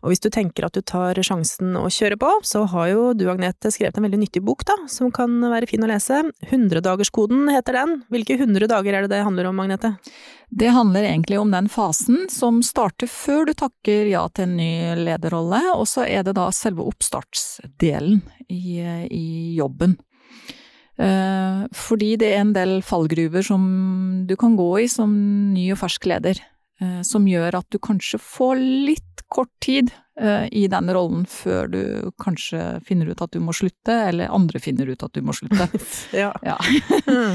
Og 0.00 0.12
hvis 0.12 0.22
du 0.22 0.28
tenker 0.32 0.64
at 0.64 0.76
du 0.78 0.84
tar 0.86 1.18
sjansen 1.26 1.74
å 1.76 1.88
kjøre 1.90 2.16
på, 2.20 2.30
så 2.46 2.62
har 2.70 2.92
jo 2.92 3.08
du, 3.18 3.26
Agnete, 3.28 3.72
skrevet 3.74 3.98
en 3.98 4.06
veldig 4.06 4.20
nyttig 4.22 4.42
bok 4.46 4.62
da, 4.68 4.76
som 4.88 5.10
kan 5.12 5.34
være 5.42 5.68
fin 5.68 5.82
å 5.84 5.90
lese. 5.90 6.22
Hundredagerskoden 6.52 7.50
heter 7.52 7.80
den. 7.80 7.96
Hvilke 8.12 8.38
hundre 8.40 8.70
dager 8.70 8.96
er 8.96 9.04
det 9.04 9.12
det 9.16 9.24
handler 9.26 9.50
om, 9.50 9.60
Agnete? 9.64 9.96
Det 10.50 10.70
handler 10.74 11.08
egentlig 11.10 11.40
om 11.40 11.50
den 11.52 11.68
fasen 11.70 12.28
som 12.32 12.62
starter 12.66 13.10
før 13.10 13.50
du 13.50 13.54
takker 13.58 14.08
ja 14.10 14.22
til 14.30 14.46
en 14.46 14.56
ny 14.62 14.70
lederrolle, 15.10 15.60
og 15.74 15.88
så 15.90 16.06
er 16.06 16.22
det 16.26 16.38
da 16.38 16.48
selve 16.54 16.86
oppstartsdelen 16.86 18.22
i, 18.46 18.78
i 19.10 19.26
jobben. 19.58 19.98
Eh, 21.00 21.60
fordi 21.72 22.14
det 22.20 22.34
er 22.34 22.42
en 22.42 22.54
del 22.56 22.80
fallgruver 22.84 23.44
som 23.46 23.62
du 24.28 24.36
kan 24.40 24.56
gå 24.58 24.70
i 24.82 24.88
som 24.90 25.12
ny 25.54 25.70
og 25.72 25.80
fersk 25.80 26.10
leder, 26.10 26.42
eh, 26.82 27.00
som 27.06 27.28
gjør 27.28 27.56
at 27.62 27.68
du 27.72 27.80
kanskje 27.80 28.20
får 28.20 28.60
litt 28.60 29.24
kort 29.30 29.52
tid 29.62 29.92
eh, 30.20 30.48
i 30.52 30.66
den 30.68 30.90
rollen 30.92 31.22
før 31.30 31.70
du 31.72 31.82
kanskje 32.20 32.82
finner 32.84 33.08
ut 33.08 33.22
at 33.22 33.32
du 33.32 33.40
må 33.40 33.54
slutte, 33.56 33.94
eller 34.10 34.32
andre 34.34 34.60
finner 34.60 34.90
ut 34.90 35.04
at 35.06 35.14
du 35.16 35.24
må 35.24 35.32
slutte. 35.36 35.70
ja. 36.22 36.34
ja. 36.44 36.58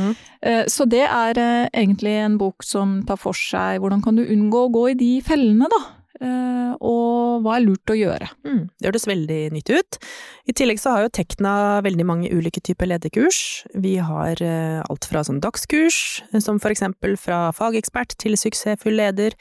Så 0.70 0.86
det 0.86 1.08
er 1.08 1.40
egentlig 1.42 2.20
en 2.22 2.38
bok 2.38 2.62
som 2.68 3.00
tar 3.08 3.18
for 3.18 3.34
seg 3.34 3.80
hvordan 3.82 4.04
kan 4.06 4.20
du 4.20 4.28
unngå 4.28 4.68
å 4.68 4.74
gå 4.76 4.90
i 4.92 5.00
de 5.00 5.14
fellene, 5.26 5.72
da. 5.72 5.82
Eh, 6.24 6.72
og 6.80 7.44
hva 7.44 7.58
er 7.58 7.66
lurt 7.66 7.92
å 7.92 7.98
gjøre. 7.98 8.30
Mm, 8.48 8.62
det 8.80 8.88
høres 8.88 9.08
veldig 9.10 9.40
nytt 9.56 9.72
ut. 9.74 10.00
I 10.48 10.56
tillegg 10.56 10.80
så 10.80 10.96
har 10.96 11.06
jo 11.06 11.14
Tekna 11.16 11.82
veldig 11.86 12.06
mange 12.08 12.32
ulike 12.32 12.64
typer 12.64 12.90
lederkurs. 12.90 13.66
Vi 13.76 13.98
har 14.00 14.40
eh, 14.44 14.80
alt 14.86 15.08
fra 15.10 15.26
sånn 15.28 15.42
dagskurs, 15.44 16.22
eh, 16.32 16.42
som 16.44 16.62
for 16.64 16.72
eksempel 16.76 17.18
fra 17.20 17.50
fagekspert 17.56 18.16
til 18.22 18.38
suksessfull 18.40 18.96
leder, 19.00 19.36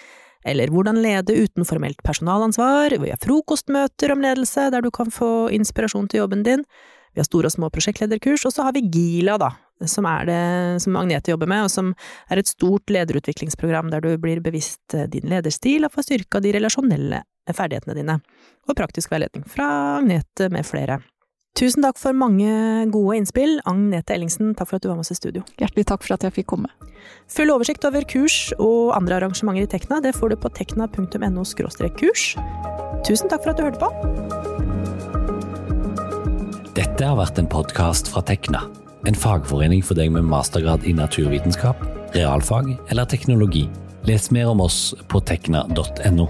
eller 0.44 0.72
hvordan 0.72 0.98
lede 1.00 1.36
uten 1.38 1.64
formelt 1.64 2.02
personalansvar, 2.04 2.98
vi 3.00 3.12
har 3.12 3.22
frokostmøter 3.22 4.12
om 4.12 4.24
ledelse 4.24 4.66
der 4.74 4.84
du 4.84 4.90
kan 4.92 5.08
få 5.14 5.48
inspirasjon 5.56 6.10
til 6.10 6.20
jobben 6.20 6.44
din, 6.44 6.66
vi 7.14 7.22
har 7.22 7.28
store 7.28 7.48
og 7.48 7.54
små 7.54 7.70
prosjektlederkurs, 7.72 8.44
og 8.44 8.52
så 8.52 8.66
har 8.66 8.74
vi 8.76 8.82
Gila, 8.92 9.38
da, 9.40 9.54
som 9.82 10.06
er 10.08 10.28
det 10.28 10.42
som 10.84 10.96
Agnete 10.96 11.32
jobber 11.32 11.50
med, 11.50 11.66
og 11.66 11.72
som 11.72 11.92
er 12.30 12.40
et 12.40 12.50
stort 12.50 12.90
lederutviklingsprogram 12.92 13.90
der 13.92 14.04
du 14.04 14.12
blir 14.20 14.42
bevisst 14.44 14.94
eh, 14.94 15.08
din 15.10 15.28
lederstil 15.30 15.86
og 15.86 15.94
får 15.94 16.08
styrka 16.08 16.42
de 16.44 16.54
relasjonelle 16.56 17.24
ferdighetene 17.52 17.96
dine, 17.98 18.20
og 18.68 18.78
praktisk 18.78 19.12
veiledning 19.12 19.44
fra 19.50 19.98
Agnete 19.98 20.48
med 20.52 20.64
flere. 20.66 21.00
Tusen 21.54 21.84
takk 21.84 22.00
for 22.00 22.16
mange 22.18 22.50
gode 22.90 23.20
innspill. 23.20 23.60
Agnete 23.70 24.16
Ellingsen, 24.16 24.56
takk 24.58 24.72
for 24.72 24.76
at 24.80 24.82
du 24.82 24.88
var 24.90 24.96
med 24.98 25.04
oss 25.06 25.14
i 25.14 25.18
studio. 25.20 25.44
Hjertelig 25.60 25.84
takk 25.86 26.02
for 26.02 26.16
at 26.16 26.26
jeg 26.26 26.34
fikk 26.40 26.48
komme. 26.50 26.70
Full 27.30 27.52
oversikt 27.54 27.84
over 27.86 28.02
kurs 28.10 28.50
og 28.58 28.90
andre 28.96 29.20
arrangementer 29.20 29.68
i 29.68 29.70
Tekna, 29.70 30.00
det 30.02 30.16
får 30.18 30.34
du 30.34 30.36
på 30.42 30.50
tekna.no 30.56 31.44
kurs. 32.00 32.34
Tusen 33.06 33.30
takk 33.30 33.44
for 33.44 33.52
at 33.52 33.58
du 33.60 33.66
hørte 33.68 33.82
på. 33.84 33.90
Dette 36.74 37.06
har 37.06 37.20
vært 37.20 37.38
en 37.38 37.46
podkast 37.46 38.10
fra 38.10 38.24
Tekna 38.26 38.66
en 39.04 39.18
fagforening 39.18 39.82
for 39.84 39.98
deg 39.98 40.12
med 40.14 40.26
mastergrad 40.28 40.86
i 40.88 40.94
naturvitenskap, 40.96 41.80
realfag 42.14 42.74
eller 42.88 43.08
teknologi. 43.10 43.66
Les 44.08 44.30
mer 44.30 44.52
om 44.52 44.64
oss 44.64 44.94
på 45.08 45.20
tekna.no. 45.24 46.28